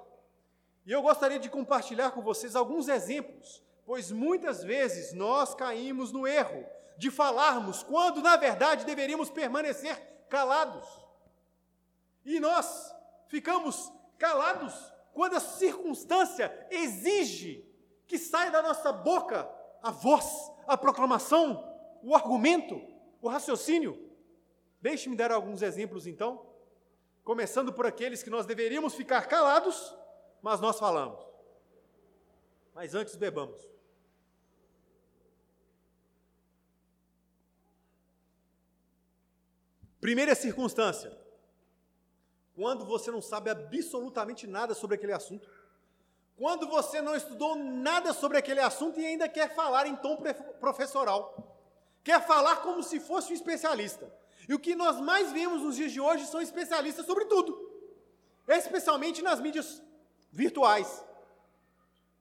E 0.86 0.92
eu 0.92 1.02
gostaria 1.02 1.40
de 1.40 1.50
compartilhar 1.50 2.12
com 2.12 2.22
vocês 2.22 2.56
alguns 2.56 2.88
exemplos, 2.88 3.62
pois 3.86 4.12
muitas 4.12 4.64
vezes 4.64 5.14
nós 5.14 5.54
caímos 5.54 6.12
no 6.12 6.26
erro 6.26 6.66
de 6.98 7.12
falarmos 7.12 7.84
quando, 7.84 8.22
na 8.22 8.38
verdade, 8.38 8.86
deveríamos 8.86 9.30
permanecer 9.30 9.98
calados. 10.30 10.88
E 12.24 12.40
nós 12.40 12.95
ficamos 13.36 13.92
calados 14.18 14.74
quando 15.14 15.36
a 15.36 15.42
circunstância 15.42 16.68
exige 16.72 17.70
que 18.08 18.18
saia 18.18 18.50
da 18.50 18.62
nossa 18.62 18.94
boca 18.94 19.50
a 19.84 19.92
voz, 19.92 20.26
a 20.66 20.78
proclamação, 20.78 21.78
o 22.02 22.16
argumento, 22.16 22.82
o 23.22 23.28
raciocínio. 23.28 24.10
Deixe-me 24.82 25.18
dar 25.18 25.34
alguns 25.34 25.62
exemplos 25.62 26.08
então, 26.08 26.50
começando 27.26 27.74
por 27.74 27.86
aqueles 27.86 28.24
que 28.24 28.30
nós 28.30 28.46
deveríamos 28.46 28.96
ficar 28.96 29.28
calados, 29.28 29.94
mas 30.42 30.62
nós 30.62 30.80
falamos. 30.80 31.20
Mas 32.74 32.96
antes 32.96 33.18
bebamos. 33.18 33.62
Primeira 40.00 40.36
circunstância: 40.36 41.25
quando 42.56 42.86
você 42.86 43.12
não 43.12 43.22
sabe 43.22 43.50
absolutamente 43.50 44.48
nada 44.48 44.74
sobre 44.74 44.96
aquele 44.96 45.12
assunto, 45.12 45.48
quando 46.38 46.68
você 46.68 47.02
não 47.02 47.16
estudou 47.16 47.56
nada 47.56 48.14
sobre 48.14 48.38
aquele 48.38 48.60
assunto 48.60 49.00
e 49.00 49.06
ainda 49.06 49.28
quer 49.28 49.54
falar 49.54 49.88
em 49.88 49.96
tom 49.96 50.18
professoral, 50.60 51.62
quer 52.04 52.26
falar 52.26 52.58
como 52.58 52.82
se 52.82 53.00
fosse 53.00 53.32
um 53.32 53.36
especialista. 53.36 54.12
E 54.48 54.54
o 54.54 54.60
que 54.60 54.76
nós 54.76 55.00
mais 55.00 55.32
vemos 55.32 55.62
nos 55.62 55.76
dias 55.76 55.92
de 55.92 56.00
hoje 56.00 56.26
são 56.28 56.42
especialistas 56.42 57.06
sobre 57.06 57.26
tudo, 57.26 57.58
especialmente 58.48 59.22
nas 59.22 59.40
mídias 59.40 59.82
virtuais. 60.32 61.04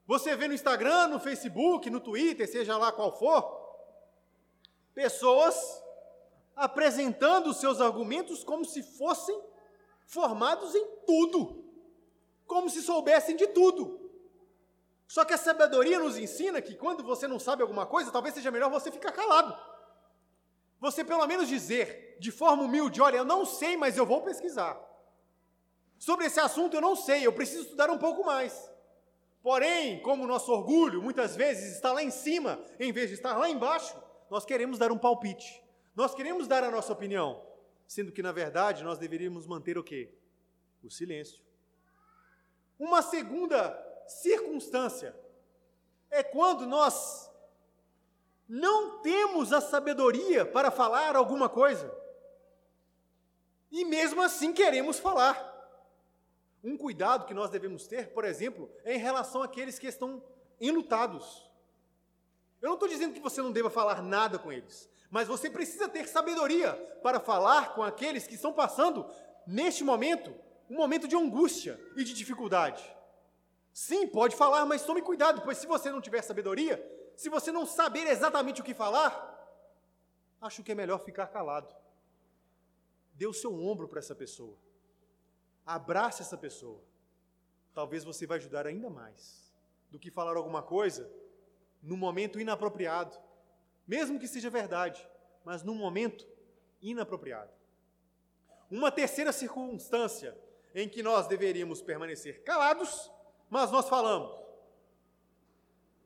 Você 0.07 0.37
vê 0.37 0.49
no 0.49 0.55
Instagram, 0.55 1.09
no 1.09 1.20
Facebook, 1.20 1.90
no 1.90 2.01
Twitter, 2.01 2.51
seja 2.51 2.77
lá 2.77 2.92
qual 2.92 3.16
for, 3.18 3.42
pessoas 4.94 5.83
apresentando 6.55 7.49
os 7.51 7.57
seus 7.57 7.81
argumentos 7.81 8.44
como 8.44 8.64
se 8.64 8.83
fossem 8.83 9.37
formados 10.07 10.75
em 10.75 10.87
tudo, 11.07 11.64
como 12.47 12.71
se 12.71 12.83
soubessem 12.83 13.37
de 13.37 13.47
tudo. 13.49 14.01
Só 15.07 15.25
que 15.25 15.35
a 15.35 15.38
sabedoria 15.38 15.99
nos 15.99 16.17
ensina 16.17 16.61
que 16.61 16.75
quando 16.75 17.03
você 17.03 17.29
não 17.29 17.38
sabe 17.38 17.62
alguma 17.62 17.87
coisa, 17.87 18.11
talvez 18.11 18.35
seja 18.35 18.51
melhor 18.51 18.71
você 18.71 18.90
ficar 18.90 19.12
calado. 19.12 19.57
Você 20.81 21.05
pelo 21.05 21.27
menos 21.27 21.49
dizer 21.49 22.17
de 22.19 22.31
forma 22.31 22.62
humilde: 22.62 23.01
olha, 23.01 23.19
eu 23.19 23.25
não 23.25 23.45
sei, 23.45 23.77
mas 23.77 23.97
eu 23.97 24.07
vou 24.07 24.23
pesquisar. 24.23 24.81
Sobre 25.99 26.27
esse 26.27 26.40
assunto 26.40 26.75
eu 26.75 26.81
não 26.81 26.97
sei, 26.97 27.27
eu 27.27 27.33
preciso 27.33 27.62
estudar 27.62 27.90
um 27.90 27.99
pouco 27.99 28.25
mais. 28.25 28.71
Porém, 29.43 30.01
como 30.01 30.25
o 30.25 30.27
nosso 30.27 30.51
orgulho 30.51 31.03
muitas 31.03 31.37
vezes 31.37 31.75
está 31.75 31.93
lá 31.93 32.03
em 32.03 32.11
cima, 32.11 32.59
em 32.81 32.93
vez 32.93 33.09
de 33.09 33.14
estar 33.14 33.37
lá 33.37 33.49
embaixo, 33.49 33.95
nós 34.31 34.45
queremos 34.45 34.79
dar 34.79 34.90
um 34.90 34.99
palpite. 34.99 35.62
Nós 35.95 36.14
queremos 36.14 36.49
dar 36.49 36.64
a 36.64 36.71
nossa 36.71 36.93
opinião, 36.93 37.40
sendo 37.87 38.12
que 38.12 38.23
na 38.23 38.33
verdade 38.33 38.85
nós 38.85 38.99
deveríamos 38.99 39.47
manter 39.47 39.79
o 39.79 39.85
quê? 39.85 40.12
O 40.83 40.90
silêncio. 40.90 41.40
Uma 42.79 43.03
segunda 43.03 43.81
circunstância 44.07 45.14
é 46.11 46.23
quando 46.23 46.66
nós 46.66 47.31
não 48.49 49.01
temos 49.01 49.53
a 49.53 49.61
sabedoria 49.61 50.44
para 50.44 50.70
falar 50.70 51.16
alguma 51.16 51.49
coisa. 51.49 51.92
E 53.70 53.85
mesmo 53.85 54.23
assim 54.23 54.53
queremos 54.53 54.99
falar. 54.99 55.53
Um 56.62 56.77
cuidado 56.77 57.27
que 57.27 57.35
nós 57.35 57.51
devemos 57.51 57.87
ter, 57.87 58.11
por 58.11 58.25
exemplo, 58.25 58.70
é 58.85 58.94
em 58.94 58.99
relação 58.99 59.42
àqueles 59.42 59.79
que 59.79 59.87
estão 59.87 60.23
enlutados. 60.61 61.51
Eu 62.62 62.68
não 62.68 62.75
estou 62.75 62.88
dizendo 62.88 63.12
que 63.12 63.20
você 63.20 63.42
não 63.42 63.53
deva 63.53 63.68
falar 63.68 64.01
nada 64.01 64.38
com 64.38 64.51
eles, 64.51 64.88
mas 65.14 65.29
você 65.29 65.48
precisa 65.48 65.88
ter 65.88 66.09
sabedoria 66.09 66.72
para 67.00 67.20
falar 67.20 67.72
com 67.72 67.85
aqueles 67.85 68.27
que 68.27 68.35
estão 68.35 68.53
passando, 68.53 69.09
neste 69.46 69.85
momento, 69.85 70.35
um 70.68 70.74
momento 70.74 71.07
de 71.07 71.14
angústia 71.14 71.81
e 71.94 72.03
de 72.03 72.12
dificuldade. 72.12 72.83
Sim, 73.72 74.09
pode 74.09 74.35
falar, 74.35 74.66
mas 74.66 74.85
tome 74.85 75.00
cuidado, 75.00 75.42
pois 75.42 75.59
se 75.59 75.68
você 75.68 75.88
não 75.92 76.00
tiver 76.00 76.20
sabedoria, 76.20 76.83
se 77.14 77.29
você 77.29 77.53
não 77.53 77.64
saber 77.64 78.09
exatamente 78.09 78.61
o 78.61 78.64
que 78.64 78.74
falar, 78.74 79.12
acho 80.40 80.64
que 80.64 80.72
é 80.72 80.74
melhor 80.74 80.98
ficar 80.98 81.29
calado. 81.29 81.72
Dê 83.12 83.29
o 83.29 83.33
seu 83.33 83.55
ombro 83.55 83.87
para 83.87 84.00
essa 84.00 84.16
pessoa. 84.16 84.59
Abrace 85.64 86.22
essa 86.22 86.37
pessoa. 86.37 86.83
Talvez 87.72 88.03
você 88.03 88.27
vai 88.27 88.38
ajudar 88.38 88.66
ainda 88.66 88.90
mais 88.90 89.55
do 89.92 89.98
que 90.00 90.11
falar 90.11 90.37
alguma 90.37 90.61
coisa 90.61 91.09
no 91.81 91.96
momento 91.96 92.40
inapropriado 92.40 93.16
mesmo 93.87 94.18
que 94.18 94.29
seja 94.29 94.51
verdade, 94.51 95.07
mas 95.44 95.62
num 95.62 95.75
momento 95.75 96.27
inapropriado. 96.81 97.51
Uma 98.70 98.90
terceira 98.90 99.33
circunstância 99.33 100.37
em 100.75 100.88
que 100.88 101.03
nós 101.03 101.27
deveríamos 101.27 101.81
permanecer 101.81 102.42
calados, 102.42 103.11
mas 103.49 103.70
nós 103.70 103.88
falamos. 103.88 104.44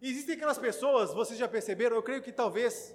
Existem 0.00 0.36
aquelas 0.36 0.58
pessoas, 0.58 1.12
vocês 1.12 1.38
já 1.38 1.48
perceberam, 1.48 1.96
eu 1.96 2.02
creio 2.02 2.22
que 2.22 2.30
talvez 2.30 2.94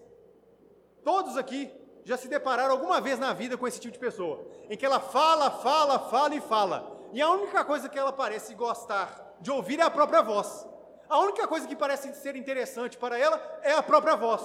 todos 1.03 1.35
aqui 1.35 1.71
já 2.05 2.17
se 2.17 2.27
depararam 2.27 2.71
alguma 2.71 3.01
vez 3.01 3.19
na 3.19 3.33
vida 3.33 3.57
com 3.57 3.67
esse 3.67 3.79
tipo 3.79 3.93
de 3.93 3.99
pessoa, 3.99 4.45
em 4.69 4.77
que 4.77 4.85
ela 4.85 4.99
fala, 4.99 5.49
fala, 5.49 5.99
fala 5.99 6.35
e 6.35 6.41
fala, 6.41 7.09
e 7.11 7.21
a 7.21 7.29
única 7.29 7.63
coisa 7.65 7.89
que 7.89 7.97
ela 7.97 8.11
parece 8.11 8.53
gostar 8.53 9.37
de 9.39 9.51
ouvir 9.51 9.79
é 9.79 9.83
a 9.83 9.89
própria 9.89 10.21
voz. 10.21 10.65
A 11.13 11.19
única 11.19 11.47
coisa 11.47 11.67
que 11.67 11.75
parece 11.83 12.13
ser 12.15 12.35
interessante 12.35 12.97
para 12.97 13.17
ela 13.17 13.37
é 13.61 13.73
a 13.73 13.83
própria 13.83 14.15
voz 14.15 14.41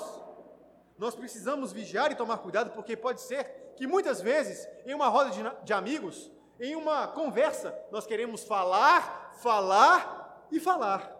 nós 0.99 1.15
precisamos 1.15 1.73
vigiar 1.73 2.11
e 2.11 2.17
tomar 2.17 2.39
cuidado, 2.39 2.73
porque 2.73 2.97
pode 2.97 3.21
ser 3.21 3.73
que 3.77 3.87
muitas 3.87 4.21
vezes, 4.21 4.69
em 4.85 4.93
uma 4.93 5.07
roda 5.07 5.31
de, 5.31 5.65
de 5.65 5.73
amigos, 5.73 6.31
em 6.59 6.75
uma 6.75 7.07
conversa, 7.07 7.73
nós 7.93 8.05
queremos 8.05 8.43
falar, 8.43 9.33
falar 9.41 10.49
e 10.51 10.59
falar, 10.59 11.17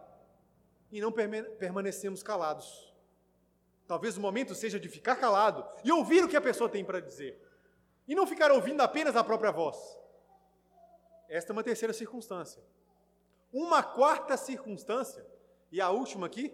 e 0.91 1.01
não 1.01 1.13
permanecemos 1.13 2.25
calados. 2.25 2.93
Talvez 3.87 4.17
o 4.17 4.21
momento 4.21 4.53
seja 4.55 4.81
de 4.81 4.89
ficar 4.89 5.15
calado 5.15 5.65
e 5.85 5.93
ouvir 5.93 6.25
o 6.25 6.29
que 6.29 6.37
a 6.37 6.41
pessoa 6.41 6.69
tem 6.69 6.85
para 6.85 7.01
dizer, 7.01 7.41
e 8.09 8.17
não 8.17 8.27
ficar 8.27 8.51
ouvindo 8.51 8.81
apenas 8.81 9.15
a 9.15 9.23
própria 9.23 9.53
voz. 9.53 9.77
Esta 11.29 11.53
é 11.53 11.55
uma 11.55 11.63
terceira 11.63 11.95
circunstância. 11.95 12.63
Uma 13.53 13.83
quarta 13.83 14.37
circunstância, 14.37 15.25
e 15.71 15.81
a 15.81 15.91
última 15.91 16.27
aqui, 16.27 16.53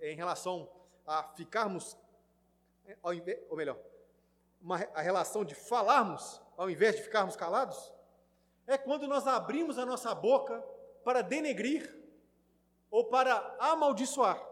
em 0.00 0.16
relação 0.16 0.70
a 1.06 1.22
ficarmos 1.22 1.96
ou 3.48 3.56
melhor, 3.56 3.78
uma, 4.60 4.76
a 4.94 5.00
relação 5.00 5.44
de 5.44 5.54
falarmos 5.54 6.40
ao 6.56 6.70
invés 6.70 6.96
de 6.96 7.02
ficarmos 7.02 7.36
calados, 7.36 7.92
é 8.66 8.78
quando 8.78 9.06
nós 9.06 9.26
abrimos 9.26 9.78
a 9.78 9.86
nossa 9.86 10.14
boca 10.14 10.60
para 11.04 11.22
denegrir 11.22 11.94
ou 12.90 13.04
para 13.04 13.56
amaldiçoar. 13.58 14.42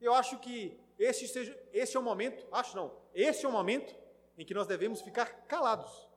Eu 0.00 0.14
acho 0.14 0.38
que 0.38 0.78
esse, 0.98 1.28
seja, 1.28 1.56
esse 1.72 1.96
é 1.96 2.00
o 2.00 2.02
momento, 2.02 2.46
acho 2.50 2.74
não, 2.76 2.92
esse 3.14 3.44
é 3.44 3.48
o 3.48 3.52
momento 3.52 3.94
em 4.36 4.44
que 4.44 4.54
nós 4.54 4.66
devemos 4.66 5.00
ficar 5.00 5.26
calados. 5.46 6.08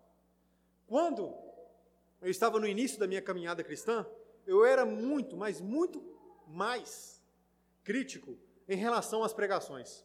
Quando 0.87 1.35
eu 2.21 2.29
estava 2.29 2.59
no 2.59 2.67
início 2.67 2.99
da 2.99 3.07
minha 3.07 3.21
caminhada 3.21 3.63
cristã, 3.63 4.05
eu 4.45 4.65
era 4.65 4.85
muito, 4.85 5.35
mas 5.35 5.61
muito 5.61 5.99
mais 6.47 7.21
crítico 7.83 8.37
em 8.67 8.75
relação 8.75 9.23
às 9.23 9.33
pregações. 9.33 10.03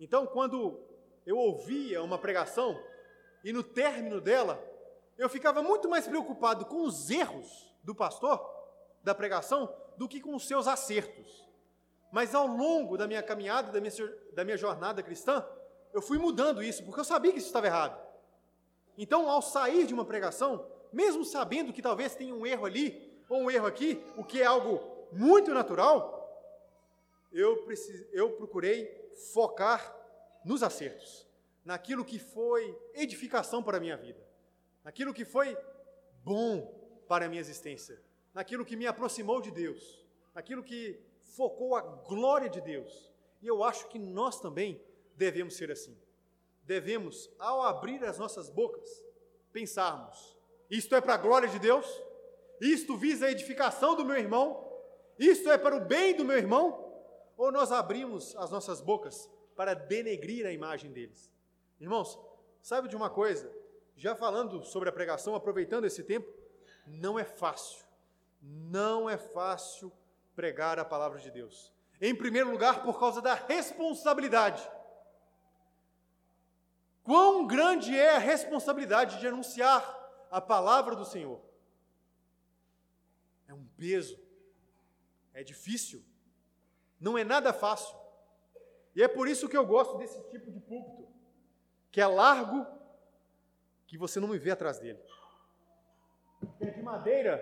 Então, 0.00 0.26
quando 0.26 0.80
eu 1.26 1.36
ouvia 1.36 2.02
uma 2.02 2.18
pregação 2.18 2.80
e 3.44 3.52
no 3.52 3.62
término 3.62 4.20
dela 4.20 4.62
eu 5.16 5.28
ficava 5.28 5.62
muito 5.62 5.88
mais 5.88 6.06
preocupado 6.06 6.64
com 6.64 6.82
os 6.82 7.10
erros 7.10 7.74
do 7.82 7.94
pastor, 7.94 8.40
da 9.02 9.14
pregação, 9.14 9.74
do 9.96 10.08
que 10.08 10.20
com 10.20 10.34
os 10.34 10.46
seus 10.46 10.68
acertos. 10.68 11.46
Mas 12.12 12.34
ao 12.34 12.46
longo 12.46 12.96
da 12.96 13.06
minha 13.06 13.22
caminhada, 13.22 13.72
da 13.72 13.80
minha, 13.80 13.92
da 14.32 14.44
minha 14.44 14.56
jornada 14.56 15.02
cristã, 15.02 15.44
eu 15.92 16.00
fui 16.00 16.18
mudando 16.18 16.62
isso, 16.62 16.84
porque 16.84 17.00
eu 17.00 17.04
sabia 17.04 17.32
que 17.32 17.38
isso 17.38 17.48
estava 17.48 17.66
errado. 17.66 18.00
Então, 18.96 19.28
ao 19.28 19.42
sair 19.42 19.86
de 19.86 19.94
uma 19.94 20.04
pregação, 20.04 20.66
mesmo 20.92 21.24
sabendo 21.24 21.72
que 21.72 21.82
talvez 21.82 22.14
tenha 22.14 22.34
um 22.34 22.46
erro 22.46 22.66
ali, 22.66 23.22
ou 23.28 23.42
um 23.42 23.50
erro 23.50 23.66
aqui, 23.66 24.02
o 24.16 24.24
que 24.24 24.40
é 24.40 24.46
algo 24.46 24.97
muito 25.12 25.52
natural, 25.52 26.16
eu, 27.32 27.64
precis, 27.64 28.06
eu 28.12 28.30
procurei 28.32 28.86
focar 29.32 29.94
nos 30.44 30.62
acertos, 30.62 31.26
naquilo 31.64 32.04
que 32.04 32.18
foi 32.18 32.76
edificação 32.94 33.62
para 33.62 33.76
a 33.76 33.80
minha 33.80 33.96
vida, 33.96 34.24
naquilo 34.84 35.12
que 35.12 35.24
foi 35.24 35.56
bom 36.24 36.74
para 37.06 37.26
a 37.26 37.28
minha 37.28 37.40
existência, 37.40 38.00
naquilo 38.32 38.64
que 38.64 38.76
me 38.76 38.86
aproximou 38.86 39.40
de 39.40 39.50
Deus, 39.50 40.04
naquilo 40.34 40.62
que 40.62 41.00
focou 41.22 41.76
a 41.76 41.80
glória 41.80 42.48
de 42.48 42.60
Deus. 42.60 43.12
E 43.42 43.46
eu 43.46 43.62
acho 43.62 43.88
que 43.88 43.98
nós 43.98 44.40
também 44.40 44.82
devemos 45.14 45.56
ser 45.56 45.70
assim. 45.70 45.96
Devemos, 46.64 47.30
ao 47.38 47.62
abrir 47.62 48.04
as 48.04 48.18
nossas 48.18 48.50
bocas, 48.50 49.04
pensarmos: 49.52 50.36
isto 50.70 50.94
é 50.94 51.00
para 51.00 51.14
a 51.14 51.18
glória 51.18 51.48
de 51.48 51.58
Deus? 51.58 51.86
Isto 52.60 52.96
visa 52.96 53.26
a 53.26 53.30
edificação 53.30 53.94
do 53.94 54.04
meu 54.04 54.16
irmão? 54.16 54.67
Isto 55.18 55.50
é 55.50 55.58
para 55.58 55.76
o 55.76 55.80
bem 55.80 56.14
do 56.14 56.24
meu 56.24 56.36
irmão? 56.36 56.86
Ou 57.36 57.50
nós 57.50 57.72
abrimos 57.72 58.36
as 58.36 58.50
nossas 58.50 58.80
bocas 58.80 59.30
para 59.56 59.74
denegrir 59.74 60.46
a 60.46 60.52
imagem 60.52 60.92
deles? 60.92 61.32
Irmãos, 61.80 62.18
sabe 62.62 62.88
de 62.88 62.96
uma 62.96 63.10
coisa? 63.10 63.50
Já 63.96 64.14
falando 64.14 64.62
sobre 64.62 64.88
a 64.88 64.92
pregação, 64.92 65.34
aproveitando 65.34 65.84
esse 65.84 66.04
tempo, 66.04 66.32
não 66.86 67.18
é 67.18 67.24
fácil. 67.24 67.84
Não 68.40 69.10
é 69.10 69.16
fácil 69.16 69.92
pregar 70.36 70.78
a 70.78 70.84
palavra 70.84 71.18
de 71.18 71.30
Deus. 71.30 71.72
Em 72.00 72.14
primeiro 72.14 72.50
lugar, 72.50 72.84
por 72.84 72.98
causa 72.98 73.20
da 73.20 73.34
responsabilidade. 73.34 74.68
Quão 77.02 77.46
grande 77.46 77.98
é 77.98 78.16
a 78.16 78.18
responsabilidade 78.18 79.18
de 79.18 79.26
anunciar 79.26 79.82
a 80.30 80.40
palavra 80.40 80.94
do 80.94 81.04
Senhor? 81.04 81.40
É 83.48 83.54
um 83.54 83.64
peso, 83.76 84.18
é 85.38 85.44
difícil, 85.44 86.04
não 87.00 87.16
é 87.16 87.22
nada 87.22 87.52
fácil. 87.52 87.96
E 88.92 89.00
é 89.00 89.06
por 89.06 89.28
isso 89.28 89.48
que 89.48 89.56
eu 89.56 89.64
gosto 89.64 89.96
desse 89.96 90.20
tipo 90.30 90.50
de 90.50 90.58
púlpito, 90.58 91.08
que 91.92 92.00
é 92.00 92.06
largo, 92.08 92.66
que 93.86 93.96
você 93.96 94.18
não 94.18 94.26
me 94.26 94.36
vê 94.36 94.50
atrás 94.50 94.80
dele. 94.80 94.98
É 96.60 96.70
de 96.70 96.82
madeira, 96.82 97.38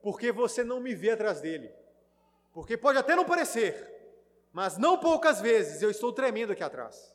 porque 0.00 0.30
você 0.30 0.62
não 0.62 0.78
me 0.78 0.94
vê 0.94 1.10
atrás 1.10 1.40
dele. 1.40 1.74
Porque 2.52 2.76
pode 2.76 2.98
até 2.98 3.16
não 3.16 3.24
parecer, 3.24 3.74
mas 4.52 4.78
não 4.78 4.96
poucas 4.96 5.40
vezes 5.40 5.82
eu 5.82 5.90
estou 5.90 6.12
tremendo 6.12 6.52
aqui 6.52 6.62
atrás. 6.62 7.12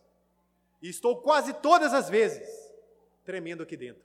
E 0.81 0.89
estou 0.89 1.21
quase 1.21 1.53
todas 1.53 1.93
as 1.93 2.09
vezes 2.09 2.49
tremendo 3.23 3.63
aqui 3.63 3.77
dentro. 3.77 4.03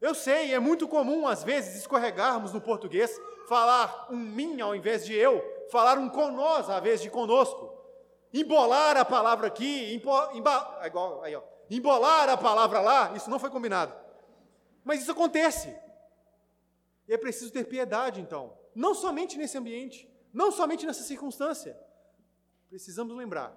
Eu 0.00 0.14
sei, 0.14 0.54
é 0.54 0.58
muito 0.58 0.88
comum 0.88 1.28
às 1.28 1.44
vezes 1.44 1.76
escorregarmos 1.76 2.54
no 2.54 2.60
português, 2.60 3.20
falar 3.48 4.08
um 4.10 4.16
mim 4.16 4.60
ao 4.60 4.76
invés 4.76 5.04
de 5.06 5.14
eu, 5.14 5.42
falar 5.70 5.98
um 5.98 6.08
com 6.08 6.30
nós 6.30 6.68
ao 6.68 6.78
invés 6.78 7.00
de 7.00 7.10
conosco, 7.10 7.74
embolar 8.32 8.96
a 8.96 9.04
palavra 9.04 9.46
aqui, 9.46 9.94
emba, 9.94 10.30
igual, 10.84 11.22
aí, 11.22 11.34
ó, 11.34 11.42
embolar 11.70 12.28
a 12.28 12.36
palavra 12.36 12.80
lá, 12.80 13.12
isso 13.16 13.30
não 13.30 13.38
foi 13.38 13.50
combinado. 13.50 13.94
Mas 14.84 15.00
isso 15.00 15.12
acontece. 15.12 15.74
E 17.08 17.14
é 17.14 17.16
preciso 17.16 17.50
ter 17.50 17.64
piedade, 17.64 18.20
então 18.20 18.56
não 18.74 18.94
somente 18.94 19.38
nesse 19.38 19.56
ambiente, 19.56 20.08
não 20.32 20.52
somente 20.52 20.86
nessa 20.86 21.02
circunstância. 21.02 21.78
Precisamos 22.68 23.16
lembrar, 23.16 23.56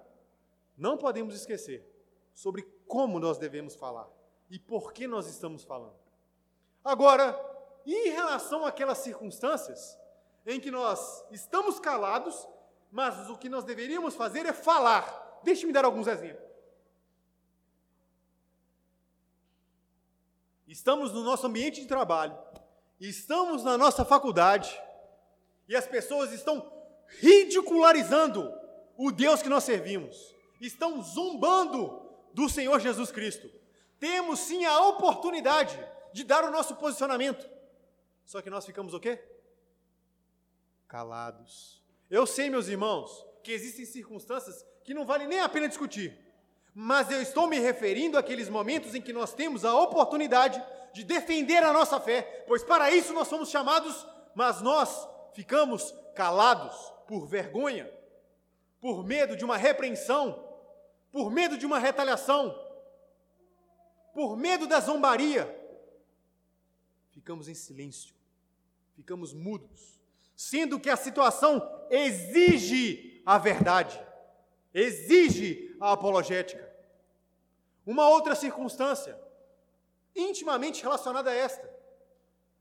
não 0.76 0.96
podemos 0.96 1.34
esquecer 1.34 1.86
sobre 2.34 2.62
como 2.88 3.20
nós 3.20 3.36
devemos 3.36 3.76
falar 3.76 4.08
e 4.50 4.58
por 4.58 4.92
que 4.92 5.06
nós 5.06 5.28
estamos 5.28 5.62
falando. 5.64 5.96
Agora, 6.82 7.51
em 7.86 8.10
relação 8.10 8.64
àquelas 8.64 8.98
circunstâncias 8.98 9.98
em 10.46 10.60
que 10.60 10.70
nós 10.70 11.24
estamos 11.30 11.78
calados, 11.78 12.46
mas 12.90 13.28
o 13.30 13.38
que 13.38 13.48
nós 13.48 13.64
deveríamos 13.64 14.14
fazer 14.14 14.46
é 14.46 14.52
falar. 14.52 15.40
Deixe-me 15.42 15.72
dar 15.72 15.84
alguns 15.84 16.06
exemplos. 16.06 16.52
Estamos 20.66 21.12
no 21.12 21.22
nosso 21.22 21.46
ambiente 21.46 21.80
de 21.80 21.86
trabalho, 21.86 22.36
estamos 22.98 23.62
na 23.62 23.76
nossa 23.76 24.04
faculdade, 24.04 24.80
e 25.68 25.76
as 25.76 25.86
pessoas 25.86 26.32
estão 26.32 26.72
ridicularizando 27.18 28.52
o 28.96 29.10
Deus 29.10 29.42
que 29.42 29.48
nós 29.48 29.64
servimos, 29.64 30.34
estão 30.60 31.02
zombando 31.02 32.10
do 32.32 32.48
Senhor 32.48 32.80
Jesus 32.80 33.10
Cristo. 33.10 33.50
Temos 33.98 34.40
sim 34.40 34.64
a 34.64 34.80
oportunidade 34.86 35.78
de 36.12 36.24
dar 36.24 36.44
o 36.44 36.50
nosso 36.50 36.74
posicionamento. 36.76 37.48
Só 38.24 38.40
que 38.40 38.50
nós 38.50 38.64
ficamos 38.64 38.94
o 38.94 39.00
quê? 39.00 39.22
Calados. 40.88 41.82
Eu 42.10 42.26
sei, 42.26 42.50
meus 42.50 42.68
irmãos, 42.68 43.26
que 43.42 43.52
existem 43.52 43.84
circunstâncias 43.84 44.64
que 44.84 44.94
não 44.94 45.04
vale 45.04 45.26
nem 45.26 45.40
a 45.40 45.48
pena 45.48 45.68
discutir. 45.68 46.18
Mas 46.74 47.10
eu 47.10 47.20
estou 47.20 47.46
me 47.46 47.58
referindo 47.58 48.18
àqueles 48.18 48.48
momentos 48.48 48.94
em 48.94 49.02
que 49.02 49.12
nós 49.12 49.34
temos 49.34 49.64
a 49.64 49.74
oportunidade 49.74 50.62
de 50.92 51.04
defender 51.04 51.62
a 51.62 51.72
nossa 51.72 51.98
fé, 52.00 52.44
pois 52.46 52.62
para 52.62 52.90
isso 52.90 53.12
nós 53.12 53.28
somos 53.28 53.50
chamados, 53.50 54.06
mas 54.34 54.60
nós 54.60 55.08
ficamos 55.32 55.94
calados 56.14 56.74
por 57.06 57.26
vergonha, 57.26 57.90
por 58.80 59.04
medo 59.04 59.36
de 59.36 59.44
uma 59.44 59.56
repreensão, 59.56 60.48
por 61.10 61.30
medo 61.30 61.56
de 61.56 61.66
uma 61.66 61.78
retaliação, 61.78 62.58
por 64.14 64.36
medo 64.36 64.66
da 64.66 64.80
zombaria. 64.80 65.61
Ficamos 67.22 67.46
em 67.46 67.54
silêncio, 67.54 68.12
ficamos 68.96 69.32
mudos, 69.32 70.00
sendo 70.34 70.80
que 70.80 70.90
a 70.90 70.96
situação 70.96 71.62
exige 71.88 73.22
a 73.24 73.38
verdade, 73.38 74.04
exige 74.74 75.76
a 75.80 75.92
apologética. 75.92 76.68
Uma 77.86 78.08
outra 78.08 78.34
circunstância, 78.34 79.16
intimamente 80.16 80.82
relacionada 80.82 81.30
a 81.30 81.34
esta, 81.34 81.72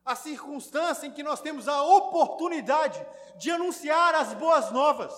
a 0.05 0.15
circunstância 0.15 1.07
em 1.07 1.11
que 1.11 1.23
nós 1.23 1.41
temos 1.41 1.67
a 1.67 1.81
oportunidade 1.81 3.03
de 3.37 3.49
anunciar 3.49 4.13
as 4.13 4.35
boas 4.35 4.71
novas, 4.71 5.11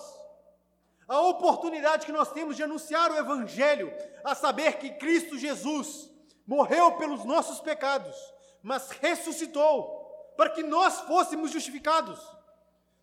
a 1.06 1.20
oportunidade 1.20 2.06
que 2.06 2.12
nós 2.12 2.32
temos 2.32 2.56
de 2.56 2.62
anunciar 2.62 3.12
o 3.12 3.18
Evangelho, 3.18 3.92
a 4.24 4.34
saber 4.34 4.78
que 4.78 4.94
Cristo 4.94 5.36
Jesus 5.36 6.10
morreu 6.46 6.92
pelos 6.92 7.26
nossos 7.26 7.60
pecados, 7.60 8.33
mas 8.64 8.90
ressuscitou 8.90 10.32
para 10.36 10.50
que 10.50 10.62
nós 10.62 11.02
fôssemos 11.02 11.50
justificados. 11.50 12.18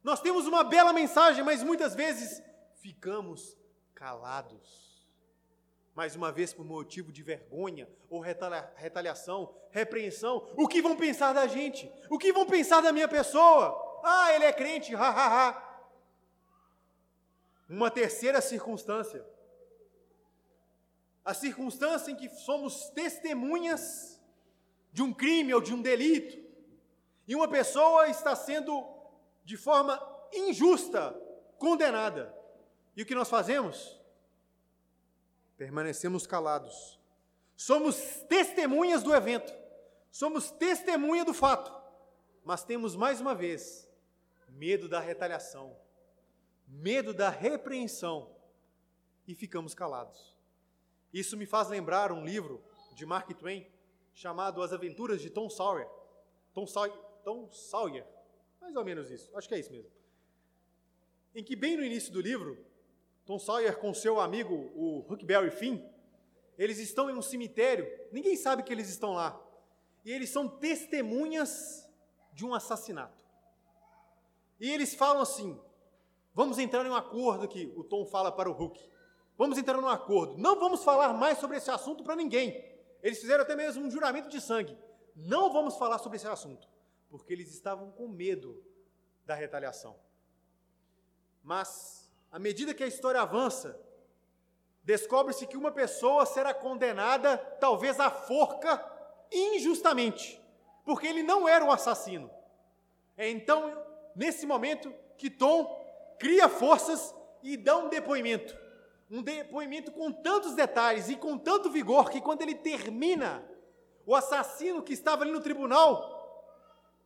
Nós 0.04 0.20
temos 0.20 0.48
uma 0.48 0.64
bela 0.64 0.92
mensagem, 0.92 1.44
mas 1.44 1.64
muitas 1.64 1.94
vezes 1.94 2.42
ficamos 2.82 3.56
calados 3.94 4.92
mais 5.94 6.16
uma 6.16 6.32
vez 6.32 6.54
por 6.54 6.66
motivo 6.66 7.12
de 7.12 7.22
vergonha 7.22 7.88
ou 8.10 8.20
retaliação, 8.20 9.54
repreensão. 9.70 10.52
O 10.58 10.68
que 10.68 10.82
vão 10.82 10.96
pensar 10.96 11.34
da 11.34 11.48
gente? 11.48 11.92
O 12.10 12.18
que 12.18 12.32
vão 12.32 12.46
pensar 12.46 12.82
da 12.82 12.92
minha 12.92 13.08
pessoa? 13.08 14.02
Ah, 14.04 14.34
ele 14.34 14.46
é 14.46 14.54
crente, 14.54 14.96
ha, 14.96 15.10
ha, 15.10 15.50
ha. 15.50 15.84
Uma 17.70 17.92
terceira 17.92 18.42
circunstância. 18.42 19.24
A 21.24 21.34
circunstância 21.34 22.12
em 22.12 22.16
que 22.16 22.30
somos 22.30 22.90
testemunhas 22.92 24.21
de 24.92 25.02
um 25.02 25.14
crime 25.14 25.54
ou 25.54 25.62
de 25.62 25.74
um 25.74 25.82
delito. 25.82 26.38
E 27.28 27.36
uma 27.36 27.48
pessoa 27.48 28.08
está 28.10 28.36
sendo, 28.36 28.86
de 29.46 29.58
forma 29.58 30.02
injusta, 30.34 31.14
condenada. 31.58 32.36
E 32.96 33.04
o 33.04 33.06
que 33.06 33.16
nós 33.16 33.30
fazemos? 33.30 34.02
permanecemos 35.62 36.26
calados. 36.26 37.00
Somos 37.56 37.96
testemunhas 38.28 39.04
do 39.04 39.14
evento, 39.14 39.54
somos 40.12 40.50
testemunha 40.50 41.24
do 41.24 41.36
fato, 41.36 41.72
mas 42.44 42.64
temos 42.64 42.96
mais 42.96 43.22
uma 43.22 43.36
vez 43.36 43.88
medo 44.50 44.90
da 44.90 45.00
retaliação, 45.00 45.78
medo 46.68 47.14
da 47.14 47.30
repreensão 47.30 48.36
e 49.28 49.36
ficamos 49.36 49.76
calados. 49.76 50.36
Isso 51.14 51.38
me 51.38 51.46
faz 51.46 51.70
lembrar 51.70 52.12
um 52.12 52.26
livro 52.26 52.64
de 52.96 53.06
Mark 53.06 53.30
Twain 53.38 53.72
chamado 54.14 54.62
As 54.62 54.74
Aventuras 54.74 55.22
de 55.22 55.30
Tom 55.30 55.50
Sawyer. 55.50 55.88
Tom 56.54 56.68
Sawyer, 56.68 56.98
Tom 57.24 57.50
Sawyer, 57.52 58.06
mais 58.60 58.76
ou 58.76 58.84
menos 58.84 59.10
isso, 59.10 59.36
acho 59.36 59.48
que 59.48 59.56
é 59.56 59.60
isso 59.60 59.72
mesmo. 59.72 59.90
Em 61.34 61.44
que, 61.44 61.56
bem 61.56 61.78
no 61.78 61.84
início 61.84 62.12
do 62.12 62.20
livro, 62.20 62.58
Tom 63.26 63.40
Sawyer 63.40 63.78
com 63.78 63.94
seu 63.94 64.20
amigo, 64.20 64.54
o 64.76 65.06
Huckberry 65.10 65.52
Finn, 65.52 65.80
eles 66.58 66.78
estão 66.78 67.10
em 67.10 67.16
um 67.16 67.22
cemitério, 67.22 67.88
ninguém 68.12 68.36
sabe 68.36 68.64
que 68.64 68.74
eles 68.74 68.90
estão 68.90 69.14
lá. 69.14 69.42
e 70.04 70.12
eles 70.12 70.30
são 70.30 70.48
testemunhas 70.48 71.88
de 72.34 72.46
um 72.46 72.54
assassinato. 72.54 73.24
E 74.60 74.70
eles 74.70 74.94
falam 74.94 75.22
assim: 75.22 75.60
vamos 76.34 76.60
entrar 76.60 76.86
em 76.86 76.90
um 76.90 76.96
acordo 76.96 77.46
aqui. 77.46 77.72
O 77.76 77.84
Tom 77.84 78.06
fala 78.06 78.32
para 78.32 78.50
o 78.50 78.54
Hulk: 78.54 78.80
vamos 79.38 79.58
entrar 79.58 79.78
em 79.78 79.84
um 79.84 79.88
acordo. 79.88 80.38
Não 80.38 80.60
vamos 80.60 80.84
falar 80.84 81.14
mais 81.14 81.40
sobre 81.40 81.58
esse 81.58 81.72
assunto 81.72 82.04
para 82.04 82.16
ninguém. 82.16 82.71
Eles 83.02 83.20
fizeram 83.20 83.44
até 83.44 83.56
mesmo 83.56 83.86
um 83.86 83.92
juramento 83.92 84.30
de 84.30 84.40
sangue. 84.40 84.78
Não 85.16 85.52
vamos 85.52 85.78
falar 85.78 85.98
sobre 85.98 86.18
esse 86.18 86.28
assunto, 86.28 86.68
porque 87.10 87.34
eles 87.34 87.52
estavam 87.54 87.92
com 87.92 88.08
medo 88.08 88.64
da 89.26 89.36
retaliação. 89.36 89.96
Mas, 91.44 92.12
à 92.32 92.38
medida 92.38 92.74
que 92.74 92.84
a 92.84 92.88
história 92.88 93.22
avança, 93.22 93.80
descobre-se 94.84 95.48
que 95.48 95.58
uma 95.58 95.72
pessoa 95.72 96.26
será 96.26 96.54
condenada, 96.54 97.38
talvez 97.60 98.00
à 98.00 98.10
forca, 98.10 98.84
injustamente, 99.32 100.40
porque 100.86 101.08
ele 101.08 101.24
não 101.24 101.48
era 101.48 101.66
o 101.66 101.72
assassino. 101.72 102.30
É 103.18 103.30
então, 103.30 103.86
nesse 104.16 104.46
momento, 104.46 104.94
que 105.18 105.30
Tom 105.30 105.80
cria 106.20 106.48
forças 106.48 107.14
e 107.42 107.58
dá 107.58 107.78
um 107.78 107.90
depoimento. 107.90 108.61
Um 109.12 109.22
depoimento 109.22 109.92
com 109.92 110.10
tantos 110.10 110.56
detalhes 110.56 111.10
e 111.10 111.18
com 111.18 111.38
tanto 111.38 111.70
vigor 111.70 112.10
que, 112.10 112.22
quando 112.22 112.44
ele 112.44 112.56
termina, 112.56 113.46
o 114.06 114.16
assassino 114.16 114.82
que 114.82 114.94
estava 114.94 115.24
ali 115.24 115.34
no 115.34 115.42
tribunal 115.42 116.18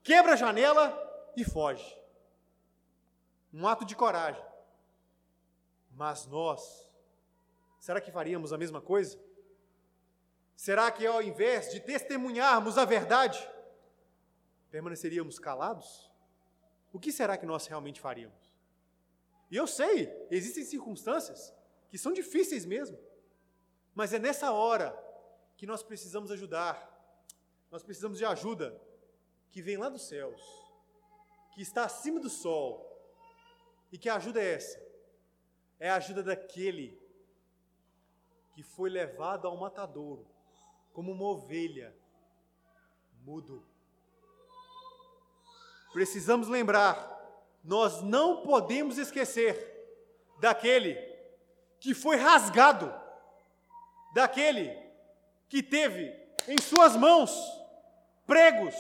quebra 0.04 0.34
a 0.34 0.36
janela 0.36 1.34
e 1.36 1.44
foge. 1.44 2.00
Um 3.52 3.68
ato 3.68 3.84
de 3.84 3.96
coragem. 3.96 4.44
Mas 5.96 6.28
nós, 6.28 6.88
será 7.80 8.00
que 8.00 8.12
faríamos 8.12 8.54
a 8.54 8.58
mesma 8.58 8.80
coisa? 8.80 9.20
Será 10.56 10.92
que 10.92 11.08
ao 11.08 11.24
invés 11.24 11.72
de 11.72 11.80
testemunharmos 11.80 12.78
a 12.78 12.86
verdade, 12.86 13.50
permaneceríamos 14.70 15.40
calados? 15.40 16.12
O 16.94 17.00
que 17.00 17.12
será 17.12 17.36
que 17.36 17.48
nós 17.48 17.66
realmente 17.66 18.00
faríamos? 18.00 18.54
E 19.50 19.56
eu 19.56 19.66
sei, 19.66 20.28
existem 20.30 20.64
circunstâncias 20.64 21.52
que 21.90 21.98
são 21.98 22.12
difíceis 22.12 22.66
mesmo, 22.66 22.98
mas 23.94 24.14
é 24.14 24.20
nessa 24.20 24.52
hora 24.52 24.98
que 25.56 25.66
nós 25.66 25.82
precisamos 25.82 26.32
ajudar, 26.32 26.92
nós 27.72 27.84
precisamos 27.84 28.18
de 28.18 28.26
ajuda 28.26 28.80
que 29.52 29.62
vem 29.62 29.78
lá 29.78 29.90
dos 29.90 30.08
céus, 30.08 30.42
que 31.54 31.62
está 31.62 31.86
acima 31.86 32.20
do 32.20 32.30
sol. 32.30 32.92
E 33.92 33.98
que 33.98 34.10
ajuda 34.10 34.42
é 34.42 34.54
essa? 34.54 34.86
É 35.80 35.90
a 35.90 35.96
ajuda 35.96 36.22
daquele 36.22 37.00
que 38.54 38.64
foi 38.64 38.90
levado 38.90 39.48
ao 39.48 39.56
matadouro 39.58 40.28
como 40.92 41.12
uma 41.12 41.26
ovelha, 41.26 41.96
mudo. 43.24 43.66
Precisamos 45.94 46.48
lembrar, 46.48 47.12
nós 47.64 48.02
não 48.02 48.44
podemos 48.44 48.98
esquecer 48.98 49.74
daquele 50.40 51.15
que 51.86 51.94
foi 51.94 52.16
rasgado, 52.16 52.92
daquele 54.12 54.76
que 55.48 55.62
teve 55.62 56.20
em 56.48 56.60
suas 56.60 56.96
mãos 56.96 57.32
pregos 58.26 58.74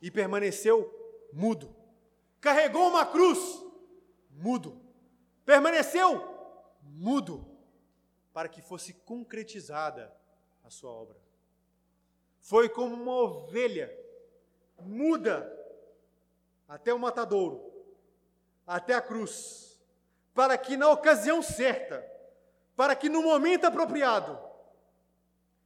e 0.00 0.10
permaneceu 0.10 0.90
mudo. 1.30 1.76
Carregou 2.40 2.88
uma 2.88 3.04
cruz, 3.04 3.62
mudo. 4.30 4.80
Permaneceu 5.44 6.26
mudo, 6.80 7.46
para 8.32 8.48
que 8.48 8.62
fosse 8.62 8.94
concretizada 8.94 10.10
a 10.64 10.70
sua 10.70 10.90
obra. 10.90 11.18
Foi 12.40 12.70
como 12.70 12.94
uma 12.94 13.12
ovelha 13.12 13.94
muda 14.80 15.46
até 16.66 16.94
o 16.94 16.98
matadouro, 16.98 17.70
até 18.66 18.94
a 18.94 19.02
cruz, 19.02 19.65
para 20.36 20.58
que 20.58 20.76
na 20.76 20.90
ocasião 20.90 21.42
certa, 21.42 22.06
para 22.76 22.94
que 22.94 23.08
no 23.08 23.22
momento 23.22 23.64
apropriado, 23.64 24.38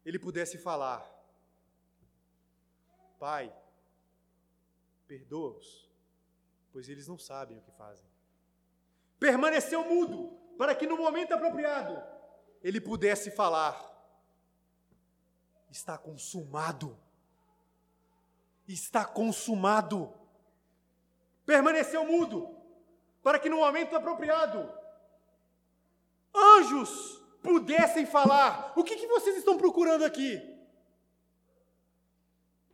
ele 0.07 0.17
pudesse 0.17 0.57
falar: 0.59 1.05
Pai, 3.19 3.53
perdoa-os, 5.09 5.91
pois 6.73 6.89
eles 6.89 7.09
não 7.09 7.19
sabem 7.19 7.59
o 7.59 7.61
que 7.61 7.73
fazem. 7.73 8.09
Permaneceu 9.19 9.85
mudo, 9.85 10.39
para 10.57 10.73
que 10.73 10.87
no 10.87 10.97
momento 10.97 11.33
apropriado 11.33 12.01
ele 12.63 12.81
pudesse 12.81 13.33
falar: 13.33 13.77
está 15.69 15.99
consumado. 15.99 16.97
Está 18.69 19.05
consumado. 19.05 20.15
Permaneceu 21.45 22.07
mudo, 22.07 22.57
para 23.23 23.39
que 23.39 23.49
no 23.49 23.59
momento 23.59 23.97
apropriado, 23.97 24.73
anjos 26.35 27.21
pudessem 27.43 28.07
falar: 28.07 28.73
o 28.77 28.85
que, 28.85 28.97
que 28.97 29.07
vocês 29.07 29.37
estão 29.37 29.59
procurando 29.59 30.05
aqui? 30.05 30.41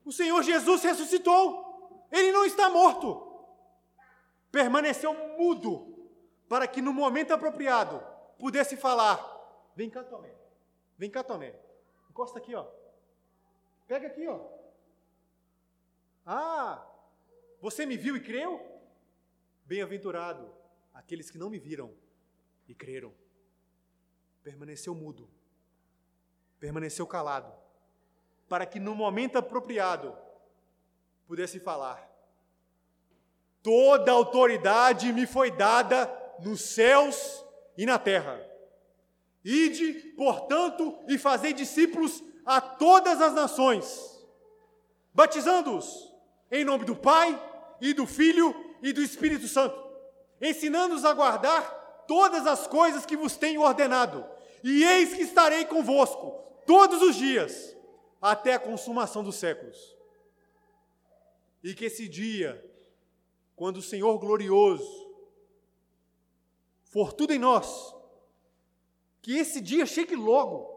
O 0.04 0.12
Senhor 0.12 0.42
Jesus 0.42 0.82
ressuscitou, 0.82 2.06
ele 2.12 2.30
não 2.30 2.44
está 2.44 2.70
morto. 2.70 3.24
Permaneceu 4.52 5.12
mudo, 5.36 6.08
para 6.48 6.66
que 6.66 6.80
no 6.80 6.92
momento 6.92 7.32
apropriado 7.32 8.02
pudesse 8.38 8.76
falar: 8.76 9.20
vem 9.74 9.90
cá, 9.90 10.04
Tomé, 10.04 10.32
vem 10.96 11.10
cá, 11.10 11.22
Tomé, 11.24 11.54
encosta 12.10 12.38
aqui, 12.38 12.54
ó. 12.54 12.66
Pega 13.86 14.06
aqui, 14.06 14.26
ó. 14.26 14.40
Ah, 16.24 16.84
você 17.60 17.86
me 17.86 17.96
viu 17.96 18.16
e 18.16 18.20
creu? 18.20 18.75
Bem-aventurado 19.66 20.48
aqueles 20.94 21.28
que 21.28 21.38
não 21.38 21.50
me 21.50 21.58
viram 21.58 21.92
e 22.68 22.74
creram. 22.74 23.12
Permaneceu 24.44 24.94
mudo, 24.94 25.28
permaneceu 26.60 27.04
calado, 27.04 27.52
para 28.48 28.64
que 28.64 28.78
no 28.78 28.94
momento 28.94 29.36
apropriado 29.36 30.16
pudesse 31.26 31.58
falar. 31.58 32.08
Toda 33.60 34.12
autoridade 34.12 35.12
me 35.12 35.26
foi 35.26 35.50
dada 35.50 36.06
nos 36.40 36.60
céus 36.60 37.44
e 37.76 37.84
na 37.84 37.98
terra. 37.98 38.40
Ide, 39.44 39.94
portanto, 40.16 40.96
e 41.08 41.18
fazei 41.18 41.52
discípulos 41.52 42.22
a 42.44 42.60
todas 42.60 43.20
as 43.20 43.34
nações, 43.34 44.24
batizando-os 45.12 46.14
em 46.52 46.64
nome 46.64 46.84
do 46.84 46.94
Pai 46.94 47.36
e 47.80 47.92
do 47.92 48.06
Filho 48.06 48.65
e 48.82 48.92
do 48.92 49.02
Espírito 49.02 49.48
Santo, 49.48 49.76
ensinando-os 50.40 51.04
a 51.04 51.12
guardar 51.12 52.04
todas 52.06 52.46
as 52.46 52.66
coisas 52.66 53.04
que 53.04 53.16
vos 53.16 53.36
tenho 53.36 53.62
ordenado. 53.62 54.24
E 54.62 54.84
eis 54.84 55.14
que 55.14 55.22
estarei 55.22 55.64
convosco 55.64 56.42
todos 56.66 57.02
os 57.02 57.16
dias, 57.16 57.76
até 58.20 58.54
a 58.54 58.58
consumação 58.58 59.22
dos 59.22 59.36
séculos. 59.36 59.96
E 61.62 61.74
que 61.74 61.84
esse 61.84 62.08
dia, 62.08 62.64
quando 63.54 63.78
o 63.78 63.82
Senhor 63.82 64.18
glorioso 64.18 65.06
for 66.84 67.12
tudo 67.12 67.32
em 67.32 67.38
nós, 67.38 67.94
que 69.20 69.36
esse 69.36 69.60
dia 69.60 69.84
chegue 69.86 70.14
logo 70.14 70.76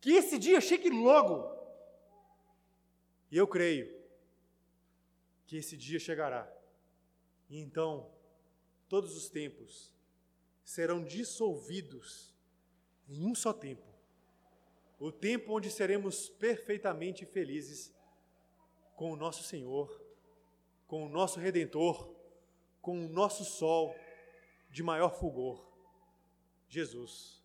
que 0.00 0.12
esse 0.12 0.38
dia 0.38 0.60
chegue 0.60 0.88
logo. 0.88 1.48
E 3.30 3.36
eu 3.36 3.46
creio 3.46 3.99
que 5.50 5.56
esse 5.56 5.76
dia 5.76 5.98
chegará. 5.98 6.48
E 7.48 7.58
então, 7.58 8.08
todos 8.88 9.16
os 9.16 9.28
tempos 9.28 9.92
serão 10.64 11.02
dissolvidos 11.02 12.32
em 13.08 13.24
um 13.26 13.34
só 13.34 13.52
tempo 13.52 13.90
o 15.00 15.10
tempo 15.10 15.56
onde 15.56 15.70
seremos 15.70 16.28
perfeitamente 16.28 17.24
felizes 17.24 17.92
com 18.94 19.10
o 19.10 19.16
nosso 19.16 19.42
Senhor, 19.42 19.88
com 20.86 21.06
o 21.06 21.08
nosso 21.08 21.40
Redentor, 21.40 22.14
com 22.80 23.06
o 23.06 23.08
nosso 23.08 23.44
sol 23.44 23.96
de 24.70 24.82
maior 24.82 25.18
fulgor, 25.18 25.66
Jesus. 26.68 27.39